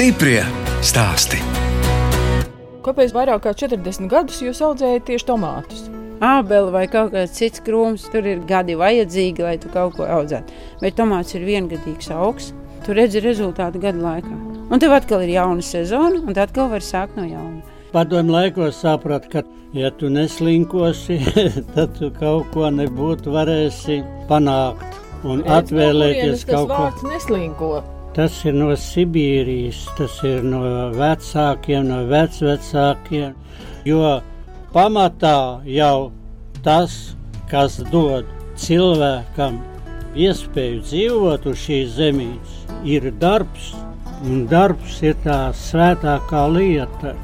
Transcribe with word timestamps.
Stiprie 0.00 0.40
stāsti. 0.80 1.36
Kāpēc 2.80 3.10
vairāk 3.12 3.42
kā 3.44 3.50
40 3.52 4.08
gadus 4.08 4.38
jūs 4.40 4.62
audzējat 4.64 5.04
tieši 5.10 5.26
tomātus? 5.28 5.82
Ābeli 6.24 6.72
vai 6.72 6.86
kaut 6.88 7.10
kāds 7.12 7.34
cits 7.36 7.60
krūms, 7.66 8.06
tur 8.08 8.24
ir 8.24 8.40
gadi 8.48 8.78
vajadzīgi, 8.80 9.44
lai 9.44 9.58
tu 9.60 9.68
kaut 9.74 9.98
ko 9.98 10.08
audzētu. 10.08 10.56
Bet 10.80 10.96
tomāts 10.96 11.36
ir 11.36 11.44
viengadīgs 11.44 12.08
augs. 12.16 12.54
Tu 12.86 12.96
redzi 12.96 13.20
rezultātu 13.20 13.84
gadu 13.84 14.00
laikā. 14.06 14.40
Un 14.72 14.80
tev 14.80 14.96
atkal 14.96 15.26
ir 15.26 15.34
jauna 15.34 15.68
sezona, 15.68 16.24
un 16.24 16.32
tad 16.32 16.46
atkal 16.46 16.72
var 16.72 16.88
sākt 16.88 17.20
no 17.20 17.28
jauna. 17.28 17.60
Padomju 17.92 18.38
laikos 18.38 18.80
sapratu, 18.80 19.34
ka, 19.36 19.46
ja 19.76 19.92
tu 19.92 20.08
neslinkosi, 20.08 21.20
tad 21.76 21.92
tu 22.00 22.08
kaut 22.16 22.48
ko 22.56 22.72
nebūtu 22.72 23.36
varēsi 23.36 24.00
panākt 24.32 25.00
un 25.28 25.44
atvēlēties 25.44 26.46
tas 26.46 26.52
kaut 26.56 26.70
ko. 26.72 26.84
vārds 26.88 27.10
neslinko. 27.12 27.74
Tas 28.16 28.40
ir 28.42 28.56
no 28.58 28.72
Sibīrijas, 28.74 29.84
tas 29.98 30.16
ir 30.26 30.42
no 30.42 30.64
vecākiem, 30.96 31.86
no 31.86 32.00
vecvecākiem. 32.10 33.36
Jo 33.86 34.16
pamatā 34.74 35.62
jau 35.70 36.10
tas, 36.64 36.96
kas 37.50 37.78
dod 37.92 38.26
cilvēkam 38.58 39.60
iespēju 40.18 40.82
dzīvot 40.88 41.46
uz 41.52 41.62
šīs 41.64 41.94
zemes, 41.98 42.56
ir 42.84 43.10
darbs. 43.22 43.72
Un 44.26 44.42
darbs 44.50 44.98
ir 45.06 45.14
tā 45.24 45.38
svētākā 45.56 46.42
lieta, 46.52 47.14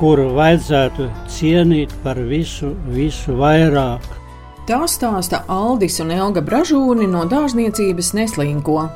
kuru 0.00 0.32
vajadzētu 0.34 1.06
cienīt 1.30 1.92
par 2.02 2.18
visu, 2.26 2.72
visu 2.90 3.36
vairāk. 3.38 4.08
Tā 4.66 4.80
stāsta 4.90 5.44
Aldis 5.50 6.00
un 6.02 6.10
Elga 6.14 6.42
Bražūni 6.42 7.06
no 7.10 7.22
dārzniecības 7.28 8.12
Neslinko. 8.18 8.88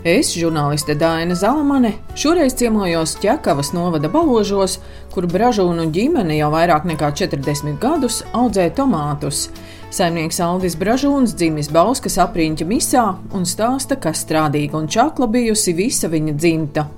Es, 0.00 0.30
žurnāliste 0.32 0.94
Dāna 0.96 1.34
Zalamane, 1.36 1.90
šoreiz 2.16 2.54
ciemojos 2.56 3.18
Čekavas 3.20 3.74
novada 3.76 4.08
baložos, 4.08 4.78
kur 5.12 5.26
Bražūnu 5.28 5.90
ģimene 5.92 6.38
jau 6.38 6.48
vairāk 6.54 6.86
nekā 6.88 7.10
40 7.20 7.76
gadus 7.82 8.22
audzē 8.32 8.70
tomātus. 8.72 9.50
Saimnieks 9.92 10.40
Aldis 10.40 10.78
Bražūns 10.80 11.36
dzimis 11.36 11.68
Bauskas 11.68 12.16
apriņķa 12.24 12.68
misā 12.70 13.04
un 13.36 13.44
stāsta, 13.44 14.00
ka 14.00 14.14
strādīga 14.16 14.80
un 14.80 14.88
čakla 14.88 15.28
bijusi 15.28 15.76
visa 15.76 16.08
viņa 16.08 16.32
dzimta. 16.32 16.88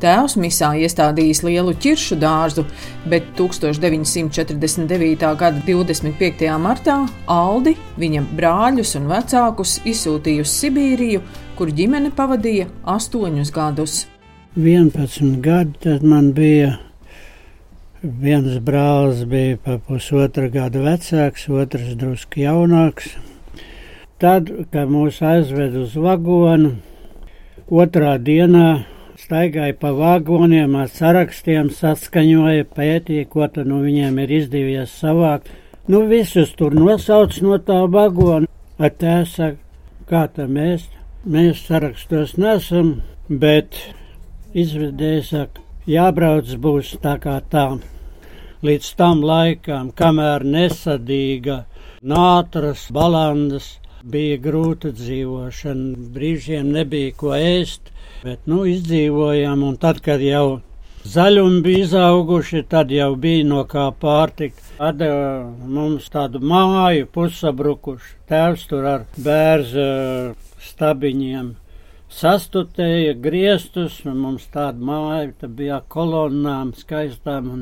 Tēvs 0.00 0.36
misā 0.40 0.74
iestādījis 0.84 1.40
lielu 1.44 1.72
ķiršu 1.80 2.16
dārzu, 2.20 2.66
bet 3.08 3.32
1949. 3.40 5.28
gada 5.40 5.64
25. 5.64 6.48
martā 6.60 7.06
Aldi, 7.24 7.78
viņa 8.00 8.26
brāļus 8.36 8.98
un 9.00 9.08
vecākus 9.12 9.78
izsūtīja 9.88 10.44
uz 10.44 10.58
Sibīriju, 10.60 11.24
kur 11.60 11.68
ģimene 11.76 12.08
pavadīja 12.16 12.70
astoņus 12.88 13.50
gadus. 13.52 13.94
11 14.56 15.42
gadi 15.44 15.74
tad 15.84 16.04
man 16.08 16.30
bija. 16.32 16.78
Viens 18.00 18.54
brālis 18.64 19.26
bija 19.28 19.58
pa 19.60 19.74
pusotra 19.84 20.46
gada 20.48 20.80
vecāks, 20.80 21.42
otrs 21.52 21.90
drusku 22.00 22.40
jaunāks. 22.40 23.10
Tad, 24.16 24.48
kad 24.72 24.88
mūs 24.88 25.18
aizved 25.20 25.76
uz 25.76 25.98
vagonu, 26.00 26.70
otrā 27.68 28.14
dienā 28.16 28.86
staigāja 29.20 29.76
pa 29.82 29.90
vagoniem 29.98 30.78
ar 30.80 30.88
sarakstiem, 30.88 31.68
saskaņoja, 31.76 32.70
pētīja, 32.72 33.26
ko 33.28 33.50
tad 33.52 33.68
no 33.68 33.82
viņiem 33.84 34.16
ir 34.24 34.32
izdevies 34.38 34.94
savākt. 35.02 35.52
Nu, 35.92 36.06
visus 36.08 36.56
tur 36.56 36.72
nosauc 36.72 37.36
no 37.44 37.60
tā 37.60 37.82
vagona. 37.84 38.48
Tā 38.80 39.18
saka, 39.28 39.60
kā 40.08 40.24
tā 40.32 40.48
mēs, 40.48 40.88
mēs 41.24 41.64
sarakstos 41.66 42.36
nesam, 42.40 43.00
bet 43.28 43.76
izvedēja 44.56 45.24
saka, 45.26 45.64
jābrauc 45.88 46.54
būs 46.56 46.94
tā 47.02 47.16
kā 47.20 47.40
tā. 47.52 47.66
Līdz 48.64 48.88
tam 48.96 49.22
laikam, 49.24 49.90
kamēr 49.96 50.44
nesadīga 50.44 51.64
nātras, 52.02 52.88
balandas, 52.92 53.78
bija 54.04 54.38
grūta 54.40 54.92
dzīvošana, 54.96 56.08
brīžiem 56.14 56.72
nebija 56.72 57.12
ko 57.16 57.34
ēst, 57.36 57.92
bet 58.24 58.44
nu 58.48 58.64
izdzīvojām, 58.68 59.64
un 59.64 59.76
tad, 59.80 60.00
kad 60.04 60.20
jau 60.24 60.60
zaļumi 61.04 61.62
bija 61.64 61.86
izauguši, 61.86 62.64
tad 62.68 62.92
jau 62.92 63.14
bija 63.16 63.46
no 63.48 63.64
kā 63.68 63.88
pārtikt. 64.00 64.60
Atdeva 64.80 65.48
mums 65.68 66.08
tādu 66.12 66.40
māju 66.40 67.08
pusabrukušu, 67.12 68.14
tēvs 68.28 68.68
tur 68.68 68.88
ar 68.88 69.08
bērzu 69.16 69.88
stabiņiem. 70.70 71.52
Sastutēja 72.10 73.12
griestus, 73.22 74.00
un 74.02 74.16
mums 74.24 74.48
tāda 74.50 74.82
māja, 74.82 75.28
tā 75.42 75.50
bija 75.60 75.78
kolonnām 75.94 76.72
skaistām 76.74 77.52
un 77.54 77.60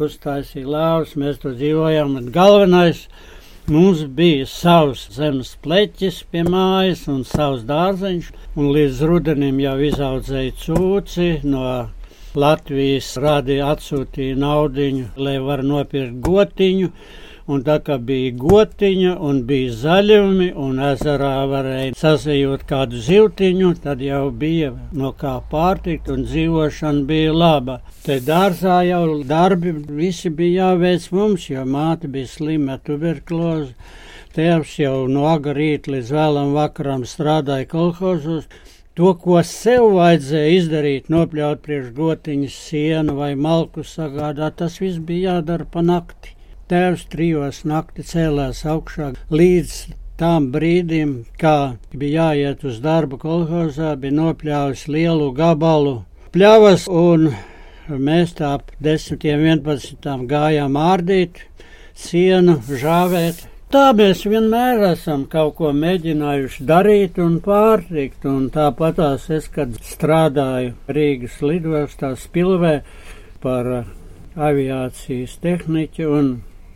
uztaisīja 0.00 0.70
lāvas, 0.72 1.12
mēs 1.20 1.42
tur 1.42 1.52
dzīvojām, 1.58 2.16
un 2.16 2.30
galvenais 2.32 3.02
mums 3.70 4.06
bija 4.16 4.46
savs 4.48 5.04
zemes 5.14 5.52
pleķis 5.64 6.22
pie 6.32 6.46
mājas 6.48 7.04
un 7.12 7.24
savs 7.28 7.66
dārzeņš, 7.68 8.30
un 8.56 8.70
līdz 8.74 9.02
rudenim 9.10 9.60
jau 9.60 9.76
izaudzēja 9.90 10.56
cūci 10.64 11.28
no 11.44 11.64
Latvijas 12.40 13.10
rādīja 13.20 13.72
atsūtīja 13.74 14.38
naudiņu, 14.38 15.10
lai 15.18 15.36
var 15.42 15.64
nopirkt 15.66 16.20
gotiņu, 16.24 16.90
Un 17.48 17.62
tā 17.64 17.78
kā 17.84 17.96
bija 17.96 18.32
gotiņa 18.36 19.14
un 19.28 19.40
bija 19.48 19.72
zaļumi, 19.82 20.50
un 20.64 20.82
ezerā 20.90 21.32
varēja 21.50 21.96
sasējot 21.98 22.66
kādu 22.68 23.00
zivtiņu, 23.06 23.72
tad 23.84 24.02
jau 24.04 24.26
bija 24.30 24.74
no 24.92 25.12
kā 25.22 25.38
pārtikt, 25.50 26.10
un 26.12 26.26
dzīvošana 26.28 27.06
bija 27.08 27.32
laba. 27.32 27.80
Te 28.04 28.20
dārzā 28.24 28.82
jau 28.88 29.20
darbi 29.24 29.72
visi 30.02 30.30
bija 30.30 30.70
jāveic 30.70 31.08
mums, 31.16 31.48
jo 31.50 31.64
māte 31.64 32.10
bija 32.12 32.28
slima 32.28 32.78
tuberkuloze. 32.84 33.74
Tēvs 34.36 34.76
jau 34.78 35.08
no 35.10 35.24
agrīt 35.26 35.88
līdz 35.90 36.12
vēlam 36.14 36.52
vakaram 36.54 37.02
strādāja 37.08 37.66
kolhozos. 37.72 38.44
To, 38.98 39.14
ko 39.22 39.38
sev 39.46 39.86
vajadzēja 39.96 40.56
izdarīt, 40.58 41.08
nopļaut 41.10 41.62
priekš 41.64 41.92
gotiņas 41.96 42.58
sienu 42.66 43.14
vai 43.16 43.32
malku 43.34 43.86
sagādāt, 43.86 44.58
tas 44.60 44.76
viss 44.82 45.00
bija 45.10 45.38
jādara 45.38 45.66
pa 45.72 45.82
nakti. 45.82 46.34
Tēvs 46.70 47.08
trijos 47.10 47.64
nakti 47.66 48.04
cēlās 48.06 48.60
augšā 48.62 49.08
līdz 49.34 49.72
tām 50.20 50.44
brīdim, 50.54 51.14
kā 51.40 51.74
bija 51.90 52.28
jāiet 52.28 52.60
uz 52.62 52.76
darbu 52.84 53.16
kolhozā, 53.18 53.96
bija 53.98 54.14
nopļāvis 54.14 54.84
lielu 54.86 55.32
gabalu 55.34 55.94
pļavas, 56.30 56.84
un 56.86 57.32
mēs 57.90 58.36
tā 58.38 58.52
ap 58.60 58.70
10, 58.86 59.18
11 59.18 60.22
gājām 60.30 60.78
ārdīt, 60.78 61.40
sienu 61.98 62.54
žāvēt. 62.68 63.40
Tā 63.74 63.88
mēs 63.98 64.22
vienmēr 64.30 64.84
esam 64.92 65.24
kaut 65.32 65.56
ko 65.58 65.72
mēģinājuši 65.74 66.68
darīt 66.68 67.18
un 67.18 67.40
pārtikt, 67.42 68.28
un 68.30 68.46
tāpatās 68.54 69.26
es, 69.34 69.50
kad 69.50 69.74
strādāju 69.88 70.76
Rīgas 70.86 71.40
lidostā 71.42 72.12
Spilvē 72.14 72.76
par 73.42 73.72
aviācijas 74.38 75.34
tehniķu 75.42 76.08
un 76.20 76.30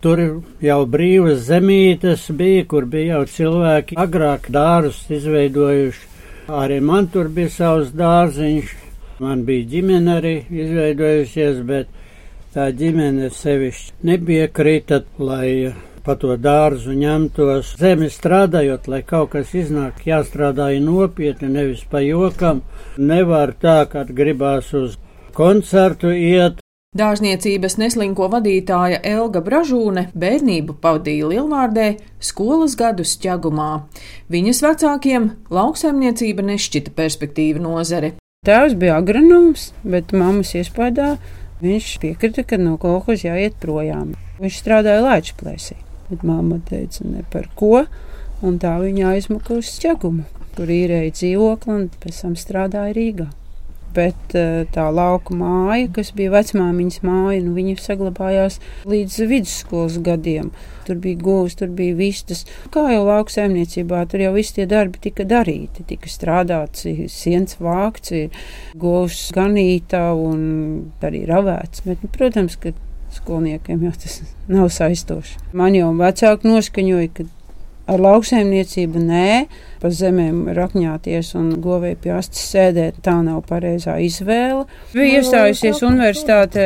Tur 0.05 0.21
jau 0.61 0.81
brīvas 0.85 1.47
zemītes 1.47 2.27
bija, 2.37 2.65
kur 2.69 2.85
bija 2.85 3.15
jau 3.15 3.23
cilvēki 3.37 3.97
agrāk 4.03 4.51
dārzus 4.53 5.07
izveidojuši. 5.17 6.11
Arī 6.53 6.77
man 6.85 7.07
tur 7.09 7.31
bija 7.33 7.49
savs 7.55 7.95
dārziņš, 7.97 8.75
man 9.25 9.47
bija 9.49 9.65
ģimene 9.71 10.19
arī 10.19 10.35
izveidojusies, 10.53 11.63
bet 11.71 11.89
tā 12.53 12.67
ģimene 12.77 13.31
sevišķi 13.33 14.05
nepiekrita, 14.11 15.01
lai 15.17 15.73
pa 16.05 16.19
to 16.21 16.37
dārzu 16.37 16.93
ņemtos 17.01 17.73
zemi 17.81 18.11
strādājot, 18.13 18.91
lai 18.93 19.01
kaut 19.09 19.33
kas 19.33 19.55
iznāk, 19.57 20.05
jāstrādāja 20.05 20.83
nopietni, 20.85 21.49
nevis 21.49 21.87
pa 21.89 22.05
jokam. 22.05 22.61
Nevar 22.99 23.55
tā, 23.57 23.79
kad 23.89 24.13
gribās 24.13 24.69
uz 24.77 24.99
koncertu 25.33 26.13
iet, 26.13 26.61
Dārzniecības 26.95 27.75
neslinko 27.81 28.29
vadītāja 28.31 29.01
Elga 29.03 29.41
Bražūne 29.43 30.05
bērnību 30.15 30.77
pavadīja 30.79 31.27
Lielvārdē, 31.33 31.87
skolas 32.23 32.77
gadus 32.79 33.17
ķegumā. 33.19 33.83
Viņas 34.31 34.63
vecākiem 34.63 35.27
lauksaimniecība 35.51 36.47
nešķita 36.53 36.95
perspektīva 36.95 37.65
nozare. 37.67 38.13
Tēvs 38.47 38.79
bija 38.79 39.01
agronoms, 39.03 39.73
bet 39.83 40.15
mammas 40.15 40.55
iespējā 40.55 41.17
viņš 41.65 41.91
piekrita, 41.99 42.47
ka 42.47 42.63
no 42.63 42.77
kolekcijas 42.79 43.27
jāiet 43.27 43.59
projām. 43.59 44.15
Viņš 44.39 44.63
strādāja 44.63 45.03
Latvijas-Plēsī, 45.03 45.81
bet 46.13 46.23
mamma 46.23 46.63
teica, 46.71 47.09
ne 47.11 47.27
par 47.35 47.51
ko, 47.59 47.89
un 48.47 48.63
tā 48.63 48.79
viņa 48.79 49.17
aizmuka 49.17 49.59
uz 49.59 49.75
ķegumu, 49.83 50.29
kur 50.55 50.71
īrēja 50.71 51.19
dzīvokli 51.19 51.75
un 51.75 51.89
pēc 51.99 52.23
tam 52.23 52.39
strādāja 52.39 52.95
Rīgā. 52.95 53.33
Bet 53.95 54.35
eh, 54.35 54.65
tā 54.75 54.87
lauka 54.91 55.35
māja, 55.39 55.89
kas 55.95 56.13
bija 56.17 56.33
vecmāmiņas 56.35 57.03
māja, 57.07 57.43
nu, 57.45 57.55
viņa 57.57 57.77
saglabājās 57.83 58.61
līdz 58.91 59.19
vidusskolas 59.31 59.99
gadiem. 60.05 60.51
Tur 60.85 60.99
bija 61.01 61.21
govs, 61.21 61.57
tur 61.61 61.71
bija 61.73 61.97
vistas. 61.97 62.43
Kā 62.75 62.85
jau 62.93 63.05
lauksaimniecībā, 63.07 64.03
tur 64.11 64.25
jau 64.25 64.33
visi 64.35 64.59
tie 64.59 64.67
darbi 64.69 65.01
tika 65.07 65.25
darīti. 65.29 65.87
Tika 65.89 66.11
strādāts, 66.13 66.85
siens 67.13 67.57
vākts, 67.63 68.13
govs 68.77 69.29
ganītā 69.37 70.11
un 70.19 70.43
arī 71.05 71.25
ravēts. 71.31 71.87
Bet, 71.87 72.05
nu, 72.05 72.11
protams, 72.13 72.59
ka 72.61 72.75
skolniekiem 73.15 73.87
jau 73.87 73.95
tas 74.03 74.21
nav 74.55 74.69
saistoši. 74.75 75.41
Man 75.57 75.79
jau 75.79 75.93
vecāki 75.99 76.51
noskaņoja, 76.51 77.15
ka 77.15 77.29
Ar 77.85 78.01
lauksaimniecību 78.01 79.01
nē, 79.05 79.31
pa 79.83 79.91
zemēm 79.93 80.47
rakņāties 80.57 81.35
un 81.37 81.51
govēju 81.61 81.99
pie 82.01 82.15
astes 82.17 82.47
sēdēt, 82.55 83.03
tā 83.05 83.19
nav 83.21 83.43
pareizā 83.45 83.99
izvēle. 84.01 84.63
Bija 84.95 85.21
iestājusies 85.21 85.83
universitāte 85.85 86.65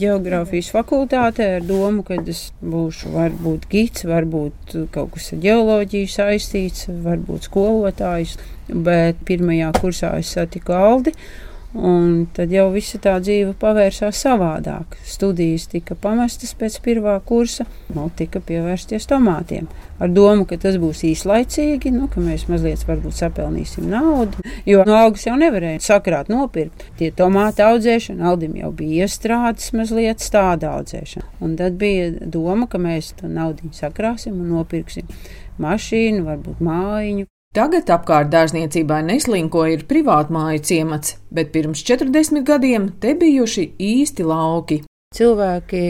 geogrāfijas 0.00 0.72
fakultātē 0.72 1.50
ar 1.58 1.68
domu, 1.68 2.00
ka 2.06 2.16
es 2.22 2.46
būšu 2.64 3.12
varbūt 3.12 3.68
gids, 3.68 4.06
varbūt 4.08 4.78
kaut 4.94 5.12
kas 5.18 5.34
ar 5.36 5.44
ģeoloģiju 5.44 6.12
saistīts, 6.16 6.88
varbūt 7.04 7.50
skolotājs, 7.50 8.38
bet 8.72 9.20
pirmajā 9.28 9.74
kursā 9.76 10.16
es 10.22 10.32
satiku 10.32 10.78
Aldi. 10.80 11.12
Un 11.74 12.28
tad 12.30 12.52
jau 12.54 12.68
visa 12.70 13.00
tā 13.02 13.16
dzīve 13.18 13.56
pavērsās 13.58 14.20
savādāk. 14.22 14.94
Studijas 15.10 15.66
tika 15.72 15.96
pamestas 15.98 16.52
pēc 16.54 16.76
pirmā 16.84 17.16
kursa, 17.26 17.66
un 17.90 18.12
tika 18.14 18.38
pievērsties 18.38 19.08
tomātiem. 19.10 19.66
Ar 19.98 20.12
domu, 20.14 20.46
ka 20.46 20.54
tas 20.62 20.78
būs 20.78 21.02
īslaicīgi, 21.10 21.90
nu, 21.94 22.06
ka 22.12 22.22
mēs 22.22 22.46
mazliet 22.46 22.86
varbūt 22.86 23.18
sapelnīsim 23.18 23.90
naudu, 23.90 24.46
jo 24.70 24.86
no 24.86 24.94
algas 25.00 25.26
jau 25.26 25.34
nevarēja 25.40 25.82
sakrāt 25.82 26.30
nopirkt. 26.30 26.86
Tie 27.00 27.10
tomāti 27.10 27.66
audzēšana, 27.66 28.30
Aldim 28.30 28.54
jau 28.62 28.70
bija 28.70 29.08
iestrādes 29.08 29.74
mazliet 29.74 30.22
stāda 30.22 30.76
audzēšana. 30.78 31.26
Un 31.42 31.58
tad 31.58 31.74
bija 31.82 32.12
doma, 32.22 32.70
ka 32.70 32.78
mēs 32.78 33.16
to 33.18 33.26
naudu 33.26 33.74
sakrāsim 33.74 34.38
un 34.38 34.54
nopirksim 34.54 35.10
mašīnu, 35.58 36.22
varbūt 36.30 36.62
mājiņu. 36.62 37.33
Tagad 37.54 37.86
apkārt 37.86 38.32
dārzniecībai 38.32 38.96
neslinko 39.06 39.60
ir 39.70 39.84
privātmāju 39.86 40.62
ciemats, 40.66 41.12
bet 41.30 41.52
pirms 41.54 41.84
40 41.86 42.42
gadiem 42.48 42.88
te 42.98 43.12
bijuši 43.14 43.68
īsti 43.78 44.26
lauki. 44.26 44.80
Cilvēki 45.14 45.82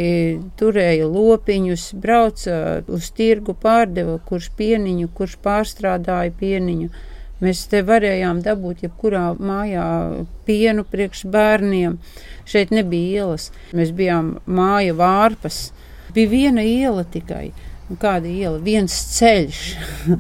turēja 0.61 1.09
lopiņus, 1.09 1.87
brauca 1.97 2.59
uz 2.93 3.09
tirgu, 3.17 3.57
pārdeva 3.57 4.19
kurš 4.29 4.51
pieniņu, 4.59 5.09
kurš 5.17 5.39
pārstrādāja 5.47 6.37
pieniņu. 6.37 6.91
Mēs 7.41 7.65
te 7.73 7.81
varējām 7.81 8.45
dabūt 8.45 8.85
jebkurā 8.85 9.31
mājā 9.41 9.89
pienu 10.45 10.85
priekš 10.85 11.25
bērniem. 11.33 11.97
Šeit 12.45 12.77
nebija 12.77 13.25
ielas. 13.25 13.49
Mēs 13.73 13.97
bijām 13.97 14.35
māja 14.45 14.93
vārpas. 15.01 15.71
Bija 16.13 16.29
viena 16.29 16.61
iela 16.61 17.09
tikai. 17.09 17.55
Kāda 17.85 18.31
iela? 18.33 18.57
Viens 18.65 18.95
ceļš. 19.13 19.59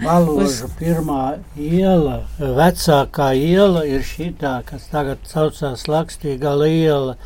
Baložu 0.02 0.66
pirmā 0.76 1.38
iela, 1.56 2.18
vecākā 2.36 3.30
iela 3.40 3.86
ir 3.88 4.04
šī, 4.04 4.34
kas 4.68 4.90
tagad 4.92 5.24
saucās 5.30 5.86
Lakstīgala 5.88 6.68
iela. 6.68 7.16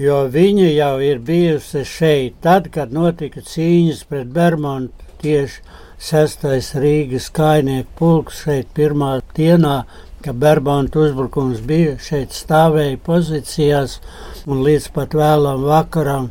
Jo 0.00 0.22
viņa 0.32 0.70
jau 0.72 0.94
ir 1.04 1.20
bijusi 1.20 1.84
šeit, 1.84 2.38
tad, 2.40 2.70
kad 2.72 2.96
notika 2.96 3.44
cīņas 3.44 4.04
pret 4.08 4.32
Bermontu 4.32 5.04
tieši 5.20 5.60
6. 6.00 6.48
Rīgas 6.80 7.28
kainieku 7.34 7.92
pulks 7.98 8.44
šeit 8.46 8.72
pirmā 8.72 9.18
dienā, 9.36 9.82
kad 10.24 10.40
Bermontu 10.40 11.04
uzbrukums 11.04 11.60
bija, 11.60 11.98
šeit 12.00 12.32
stāvēja 12.32 12.96
pozīcijās 13.04 13.98
un 14.46 14.64
līdz 14.64 14.92
pat 14.96 15.18
vēlam 15.18 15.68
vakaram 15.68 16.30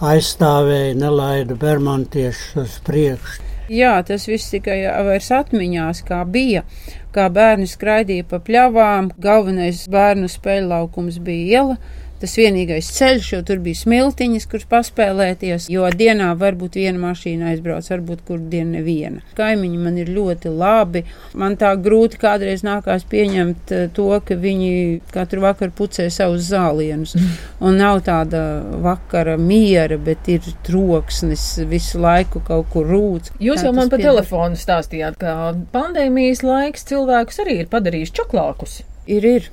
aizstāvēja, 0.00 0.96
nelaida 0.98 1.56
bermantiešus 1.60 2.56
uz 2.64 2.76
priekšu. 2.86 3.46
Jā, 3.70 3.92
tas 4.02 4.24
viss 4.26 4.50
tikai 4.50 4.80
vairs 5.06 5.28
atmiņās, 5.30 6.00
kā 6.08 6.24
bija, 6.26 6.64
kā 7.14 7.28
bērni 7.30 7.68
skraidīja 7.70 8.26
pa 8.26 8.40
pļavām. 8.42 9.12
Galvenais 9.22 9.84
bērnu 9.92 10.26
spēļu 10.32 10.72
laukums 10.72 11.20
bija 11.22 11.60
iela, 11.60 11.76
tas 12.20 12.36
vienīgais 12.38 12.90
ceļš, 12.96 13.32
jo 13.34 13.40
tur 13.46 13.60
bija 13.64 13.80
smiltiņas, 13.80 14.46
kur 14.50 14.64
paspēlēties, 14.70 15.68
jo 15.72 15.88
dienā 15.94 16.30
varbūt 16.40 16.78
viena 16.80 17.00
mašīna 17.00 17.52
aizbrauc, 17.52 17.88
varbūt 17.92 18.24
kur 18.28 18.40
diena 18.52 18.78
neviena. 18.78 19.24
Kaimiņi 19.38 19.80
man 19.80 19.98
ir 20.00 20.12
ļoti 20.12 20.52
labi. 20.52 21.04
Man 21.40 21.56
tā 21.60 21.72
grūti 21.80 22.20
kādreiz 22.20 22.64
nākās 22.66 23.06
pieņemt 23.10 23.74
eh, 23.74 23.86
to, 23.96 24.08
ka 24.26 24.36
viņi 24.38 25.00
katru 25.14 25.44
vakaru 25.44 25.74
pucē 25.76 26.08
savus 26.12 26.48
zālienus. 26.50 27.16
Un 27.66 27.80
nav 27.80 28.02
tāda 28.06 28.42
vakara 28.84 29.36
miera, 29.40 29.98
bet 30.00 30.28
ir 30.32 30.44
troksnis 30.66 31.46
visu 31.70 32.00
laiku 32.02 32.42
kaut 32.46 32.70
kur 32.72 32.88
rūts. 32.88 33.34
Jūs 33.40 33.64
jau 33.66 33.74
man 33.76 33.90
pa 33.90 33.98
piedod. 33.98 34.20
telefonu 34.20 34.60
stāstījāt, 34.60 35.18
ka 35.20 35.54
pandēmijas 35.74 36.44
laiks 36.46 36.86
cilvēkus 36.90 37.42
arī 37.44 37.62
ir 37.64 37.72
padarījis 37.72 38.14
čoklākus. 38.16 38.80
Ir, 39.10 39.26
ir 39.26 39.48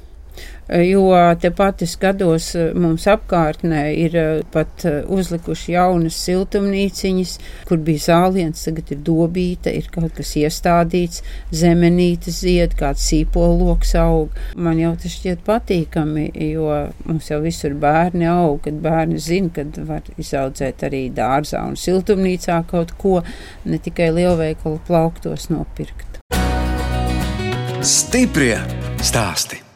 jo 0.68 1.12
tepat 1.40 1.82
es 1.86 1.94
skatos, 1.96 2.50
mums 2.76 3.08
apkārtnē 3.08 3.84
ir 3.96 4.16
eh, 4.20 4.42
pat 4.52 4.86
eh, 4.88 5.00
uzlikuši 5.08 5.76
jaunas 5.76 6.18
siltumnīciņas, 6.26 7.36
kur 7.70 7.82
bija 7.84 8.04
zāliens, 8.08 8.66
tagad 8.68 8.92
ir 8.94 9.02
dobīta, 9.08 9.72
ir 9.72 9.88
kaut 9.94 10.16
kas 10.18 10.36
iestādīts, 10.40 11.24
zemenītes 11.56 12.42
zied, 12.44 12.76
kāds 12.80 13.08
sīpoloks 13.08 13.96
aug. 14.02 14.36
Man 14.56 14.82
jau 14.82 14.94
tas 15.00 15.16
šķiet 15.16 15.44
patīkami, 15.48 16.30
jo 16.52 16.68
mums 17.08 17.32
jau 17.32 17.40
visur 17.44 17.78
bērni 17.80 18.28
aug, 18.32 18.60
kad 18.66 18.82
bērni 18.84 19.22
zina, 19.24 19.54
kad 19.56 19.80
var 19.88 20.08
izaudzēt 20.18 20.84
arī 20.88 21.08
dārzā 21.16 21.64
un 21.68 21.78
siltumnīcā 21.80 22.60
kaut 22.68 22.96
ko, 23.00 23.22
ne 23.66 23.80
tikai 23.80 24.12
lielveikalu 24.16 24.82
plauktos 24.88 25.48
nopirkt. 25.54 26.20
Stiprie 27.88 28.58
stāsti! 29.06 29.67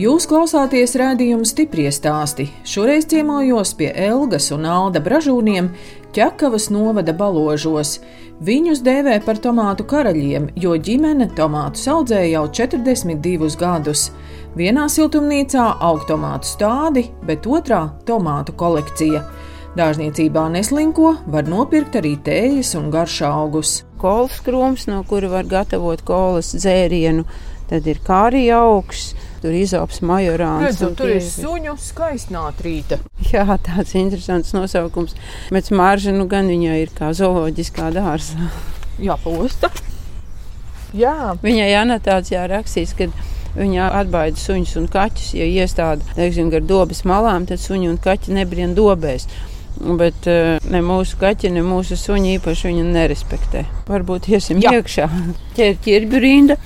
Jūs 0.00 0.24
klausāties 0.30 0.94
rādījuma 0.96 1.44
stipri 1.44 1.82
stāstī. 1.92 2.46
Šoreiz 2.64 3.04
ciemojos 3.10 3.74
pie 3.76 3.90
Elgas 4.06 4.46
un 4.54 4.62
Alda 4.64 5.02
Bražūniem 5.04 5.66
ķekavas 6.16 6.70
novada 6.72 7.12
baložos. 7.12 7.98
Viņus 8.40 8.80
dēvē 8.86 9.18
par 9.26 9.42
tomātu 9.44 9.84
karaļiem, 9.90 10.46
jo 10.56 10.72
ģimene 10.86 11.26
tomātus 11.36 11.84
audzēja 11.92 12.30
jau 12.38 12.44
42 12.62 13.50
gadus. 13.60 14.06
Vienā 14.56 14.86
siltumnīcā 14.88 15.66
aug 15.90 16.06
tomātu 16.08 16.48
stādi, 16.48 17.10
bet 17.26 17.44
otrā- 17.44 17.82
tomātu 18.08 18.56
kolekcija. 18.56 19.20
Dārzniecībā 19.76 20.46
neslinko, 20.54 21.18
var 21.26 21.42
nopirkt 21.44 22.00
arī 22.00 22.16
tējas 22.16 22.74
un 22.78 22.90
garšaugus. 22.90 23.82
Kolas 23.98 24.40
krūms, 24.40 24.86
no 24.88 25.02
kura 25.02 25.28
var 25.28 25.44
gatavot 25.44 26.00
kolas 26.02 26.54
dzērienu, 26.54 27.26
tad 27.68 27.86
ir 27.86 28.00
kārija 28.06 28.62
augsts 28.64 29.14
tur 29.42 29.56
izops 29.56 30.02
majorāns. 30.06 30.66
Redzu, 30.68 30.92
tur 30.98 31.12
ir 31.14 31.24
suņu 31.24 31.76
skaistnātrīta. 31.80 33.00
Jā, 33.32 33.46
tāds 33.66 33.96
interesants 33.98 34.54
nosaukums. 34.56 35.16
Bet 35.54 35.70
smarža, 35.70 36.14
nu 36.16 36.28
gan 36.30 36.50
viņai 36.50 36.78
ir 36.84 36.94
kā 36.96 37.12
zooloģiskā 37.16 37.90
dārza. 37.96 38.50
Jā, 39.00 39.16
posta. 39.22 39.72
Jā. 40.96 41.34
Viņai 41.42 41.68
anotācijā 41.84 42.48
rakstīts, 42.50 42.96
ka 42.98 43.08
Viņa 43.50 43.88
atbaida 43.98 44.38
suņus 44.38 44.76
un 44.78 44.84
kaķus. 44.90 45.32
Ja 45.34 45.46
iestāda 45.46 46.04
teiksim, 46.14 46.50
gar 46.52 46.62
dobas 46.62 47.02
malām, 47.08 47.48
tad 47.50 47.62
suņi 47.62 47.90
un 47.90 47.96
kaķi 48.02 48.36
nebrien 48.36 48.76
dobēs. 48.78 49.26
Bet 49.80 50.26
uh, 50.28 50.58
ne 50.70 50.82
mūsu 50.84 51.18
kaķi, 51.18 51.50
ne 51.54 51.62
mūsu 51.64 51.96
suņi 51.98 52.36
īpaši 52.36 52.68
viņu 52.70 52.84
nerespektē. 52.94 53.64
Varbūt 53.88 54.28
iesim 54.30 54.60
Jā. 54.62 54.76
iekšā. 54.78 55.08
Tie 55.56 55.72
ir 55.72 55.80
ķirbju 55.82 56.22
rinda, 56.22 56.58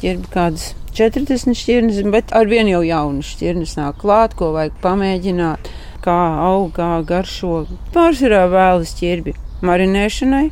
ķirbju 0.00 0.32
kādas 0.32 0.72
40 0.94 1.58
šķirnes, 1.58 2.02
bet 2.14 2.30
ar 2.36 2.46
vienu 2.46 2.76
jau 2.76 2.82
jaunu 2.86 3.24
šķirnes 3.26 3.74
nāk 3.80 3.98
klāt, 4.02 4.36
ko 4.38 4.52
vajag 4.54 4.76
pamēģināt, 4.84 5.70
kā 6.04 6.18
aug, 6.46 6.68
kā 6.76 6.90
garšo. 7.08 7.64
Pārsvarā 7.94 8.44
vēlas 8.52 8.94
ķirbi 9.00 9.34
marinēšanai, 9.66 10.44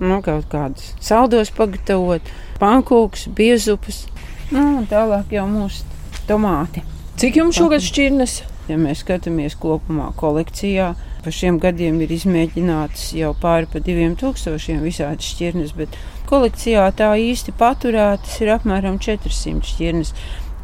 nu, 0.00 0.20
kaut 0.24 0.46
kādus 0.52 0.94
saldos 1.04 1.52
pagatavot, 1.52 2.32
pankūks, 2.62 3.26
biezupas, 3.36 4.06
nu, 4.54 4.64
un 4.80 4.88
tālāk 4.88 5.34
jau 5.36 5.44
mūsu 5.50 5.84
tomāti. 6.30 6.84
Cik 7.20 7.36
jums 7.42 7.60
šogad 7.60 7.84
šķirnes? 7.84 8.40
Ja 8.70 8.78
mēs 8.80 9.02
skatāmies 9.02 9.56
kopumā 9.58 10.12
kolekcijā, 10.16 10.92
pa 11.24 11.32
šiem 11.34 11.58
gadiem 11.60 11.98
ir 12.00 12.12
izmēģināts 12.14 13.10
jau 13.18 13.34
pāri 13.36 13.68
pa 13.68 13.82
diviem 13.84 14.14
tūkstošiem 14.16 14.80
visādi 14.86 15.26
šķirnes, 15.26 15.74
bet 15.76 15.98
kolekcijā 16.30 16.86
tā 16.96 17.10
īsti 17.18 17.54
paturētas 17.58 18.38
ir 18.44 18.54
apmēram 18.54 19.00
400 19.02 19.66
šķirnes, 19.72 20.14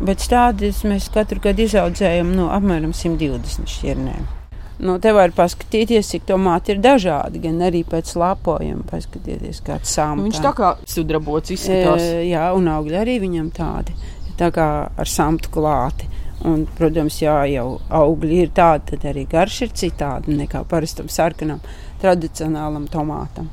bet 0.06 0.24
stādes 0.24 0.84
mēs 0.86 1.10
katru 1.12 1.42
gadu 1.44 1.66
izaudzējam 1.66 2.32
no 2.38 2.50
apmēram 2.54 2.94
120 2.96 3.70
šķirnēm. 3.76 4.26
Nu, 4.76 4.98
te 5.00 5.12
var 5.16 5.32
paskatīties, 5.32 6.10
cik 6.12 6.26
tomāti 6.28 6.74
ir 6.74 6.82
dažādi, 6.84 7.40
gan 7.46 7.62
arī 7.64 7.80
pēc 7.88 8.12
lapojuma. 8.20 8.84
Paskatieties, 8.90 9.62
kāds 9.64 9.94
sāms. 9.96 10.26
Viņš 10.26 10.42
tā 10.44 10.52
kā 10.56 10.74
sudrabots 10.84 11.54
izskatās. 11.54 12.04
E, 12.04 12.26
jā, 12.28 12.50
un 12.52 12.68
augļi 12.68 13.00
arī 13.00 13.16
viņam 13.24 13.48
tādi, 13.56 13.96
tā 14.36 14.50
kā 14.52 14.68
ar 14.92 15.12
samtu 15.12 15.52
klāti. 15.54 16.12
Un, 16.46 16.66
protams, 16.76 17.16
jā, 17.22 17.38
jau 17.48 17.78
augļi 17.96 18.42
ir 18.44 18.50
tādi, 18.54 18.90
tad 18.92 19.06
arī 19.08 19.24
garš 19.30 19.62
ir 19.64 19.72
citādi 19.80 20.36
nekā 20.36 20.60
parastam 20.68 21.08
sarkanam, 21.08 21.64
tradicionālam 22.02 22.84
tomātam. 22.92 23.48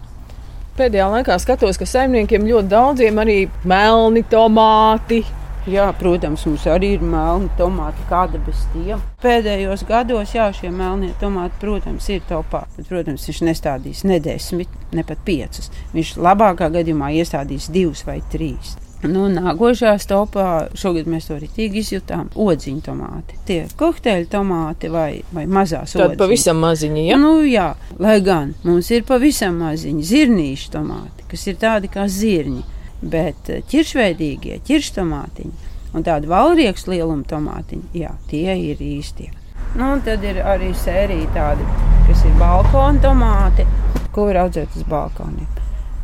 Pēdējā 0.84 1.06
laikā 1.08 1.38
skatos, 1.40 1.78
ka 1.80 1.86
saimniekiem 1.88 2.44
ļoti 2.44 2.68
daudziem 2.68 3.22
arī 3.24 3.38
melni 3.72 4.20
tomāti. 4.28 5.22
Jā, 5.64 5.86
protams, 5.96 6.44
mums 6.44 6.66
arī 6.68 6.90
ir 6.98 7.06
melni 7.08 7.48
tomāti, 7.56 8.04
kāda 8.10 8.42
bez 8.44 8.66
tiem. 8.74 9.00
Pēdējos 9.24 9.86
gados, 9.88 10.36
jā, 10.36 10.50
šie 10.52 10.74
melnie 10.76 11.14
tomāti, 11.24 11.56
protams, 11.64 12.12
ir 12.12 12.28
topā. 12.28 12.66
Bet, 12.76 12.92
protams, 12.92 13.30
viņš 13.32 13.40
nestādīs 13.48 14.04
ne 14.04 14.20
desmit, 14.28 14.76
ne 14.92 15.08
pat 15.08 15.24
piecus. 15.24 15.72
Viņš 15.96 16.18
labākā 16.20 16.68
gadījumā 16.76 17.14
iestādīs 17.16 17.72
divus 17.72 18.04
vai 18.04 18.20
trīs. 18.34 18.76
Nu, 19.04 19.26
nākošā 19.28 19.98
stopā 20.00 20.70
šogad 20.80 21.10
mēs 21.12 21.28
to 21.28 21.36
ritīgi 21.42 21.82
izjutām. 21.82 22.30
Odziņu 22.40 22.84
tomāti. 22.86 23.36
Tie 23.48 23.60
kokteļu 23.80 24.30
tomāti 24.32 24.92
vai, 24.94 25.10
vai 25.36 25.44
mazās 25.50 25.98
Tādi 25.98 26.20
pavisam 26.20 26.62
maziņi, 26.64 27.04
ja? 27.10 27.20
Nu, 27.20 27.36
jā, 27.44 27.74
lai 28.00 28.20
gan 28.24 28.54
mums 28.64 28.92
ir 28.96 29.04
pavisam 29.08 29.60
maziņi 29.60 30.08
zirnīši 30.08 30.72
tomāti, 30.78 31.28
kas 31.32 31.46
ir 31.52 31.60
tādi 31.60 31.92
kā 31.92 32.08
zirņi, 32.08 32.64
bet 33.04 33.52
eh, 33.52 33.64
ķiršveidīgie 33.72 34.62
ķirštomātiņi 34.70 35.72
un 35.94 36.06
tādi 36.08 36.30
valrieks 36.32 36.88
lieluma 36.88 37.28
tomātiņi, 37.30 37.92
jā, 38.00 38.14
tie 38.32 38.56
ir 38.72 38.82
īstie. 38.84 39.34
Nu, 39.76 39.94
un 39.96 40.04
tad 40.06 40.24
ir 40.26 40.40
arī 40.46 40.72
sērija 40.78 41.32
tādi, 41.36 41.68
kas 42.08 42.24
ir 42.30 42.40
balkona 42.40 43.04
tomāti, 43.04 43.68
ko 44.14 44.30
var 44.30 44.46
audzēt 44.46 44.78
uz 44.78 44.88
balkoniem. 44.90 45.53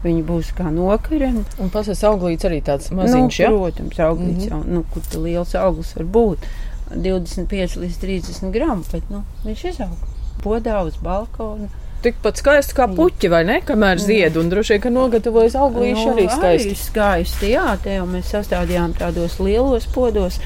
Viņi 0.03 0.21
būs 0.23 0.53
kā 0.55 0.69
nokareni. 0.71 1.43
Un 1.59 1.71
pasaules 1.73 2.05
auglīts 2.07 2.47
arī 2.47 2.61
tāds 2.63 2.87
maziņš, 2.95 3.39
nu, 3.39 3.43
ja? 3.43 3.49
Protams, 3.51 3.99
auglīts 3.99 4.45
mm 4.45 4.47
-hmm. 4.47 4.51
jau, 4.51 4.77
nu, 4.77 4.83
kur 4.93 5.03
tu 5.11 5.23
liels 5.23 5.55
auglis 5.55 5.95
var 5.97 6.05
būt. 6.05 6.47
25 6.95 7.77
līdz 7.77 7.99
30 8.01 8.51
gramu, 8.51 8.83
bet 8.91 9.09
nu, 9.09 9.23
viņš 9.45 9.65
izaug 9.69 9.97
podā 10.43 10.79
uz 10.85 10.97
balkona. 11.03 11.67
Tikpat 11.99 12.39
skaisti 12.39 12.75
kā 12.77 12.87
puķi, 12.95 13.27
vai 13.27 13.43
ne? 13.43 13.57
Kamēr 13.65 13.99
zied, 13.99 14.37
un 14.39 14.49
droši 14.49 14.73
vien, 14.73 14.81
ka 14.81 14.89
nogatavojas 14.89 15.55
auglīši 15.59 16.05
nu, 16.05 16.13
arī 16.13 16.27
skaisti. 16.31 16.69
Arī 16.69 16.75
skaisti, 16.79 17.49
jā, 17.51 17.77
te 17.83 17.97
jau 17.97 18.05
mēs 18.07 18.31
sastādījām 18.31 18.93
tādos 18.95 19.35
lielos 19.43 19.87
podos, 19.91 20.39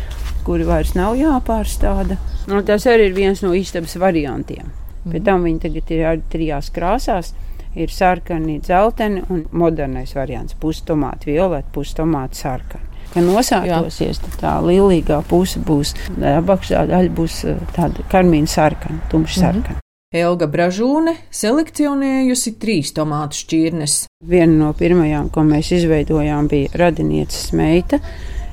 kuri 0.47 0.65
vairs 0.65 0.95
nav 0.97 1.13
jāpārstāda. 1.19 2.17
Nu, 2.49 2.63
tas 2.65 2.87
arī 2.89 3.11
ir 3.11 3.13
viens 3.13 3.45
no 3.45 3.53
istabas 3.53 3.93
variantiem. 4.01 4.65
Mm. 5.03 5.13
Pēc 5.13 5.25
tam 5.29 5.45
viņi 5.45 5.61
tagad 5.67 5.93
ir 5.93 6.05
arī 6.09 6.25
trijās 6.33 6.71
krāsās 6.73 7.33
ir 7.75 7.93
sarkani, 7.93 8.59
dzelteni 8.63 9.23
un 9.29 9.45
modernais 9.51 10.15
variants- 10.15 10.55
pustomāti, 10.63 11.33
violeti, 11.33 11.69
pustomāti, 11.73 12.35
sarkani. 12.35 12.89
Kad 13.13 13.23
nosākosies, 13.23 14.19
tad 14.23 14.39
tā 14.41 14.53
līnija 14.65 15.21
puse 15.29 15.59
būs 15.59 15.93
apakšā 16.17 16.87
daļa, 16.89 17.09
būs 17.13 17.43
eh, 17.45 17.57
tāda 17.75 18.05
karmīna 18.09 18.47
sarkana, 18.47 18.99
tumša 19.09 19.39
mhm. 19.39 19.45
sarkana. 19.45 19.73
Mm 19.73 19.77
-hmm. 19.77 19.83
Elga 20.13 20.45
Bražūne 20.45 21.15
selekcionējusi 21.33 22.51
trīs 22.61 22.91
tomātu 22.93 23.33
šķirnes. 23.33 24.03
Viena 24.29 24.53
no 24.53 24.73
pirmajām, 24.73 25.31
ko 25.33 25.41
mēs 25.41 25.71
izveidojām, 25.73 26.47
bija 26.47 26.69
radinieces 26.73 27.51
meita. 27.57 27.99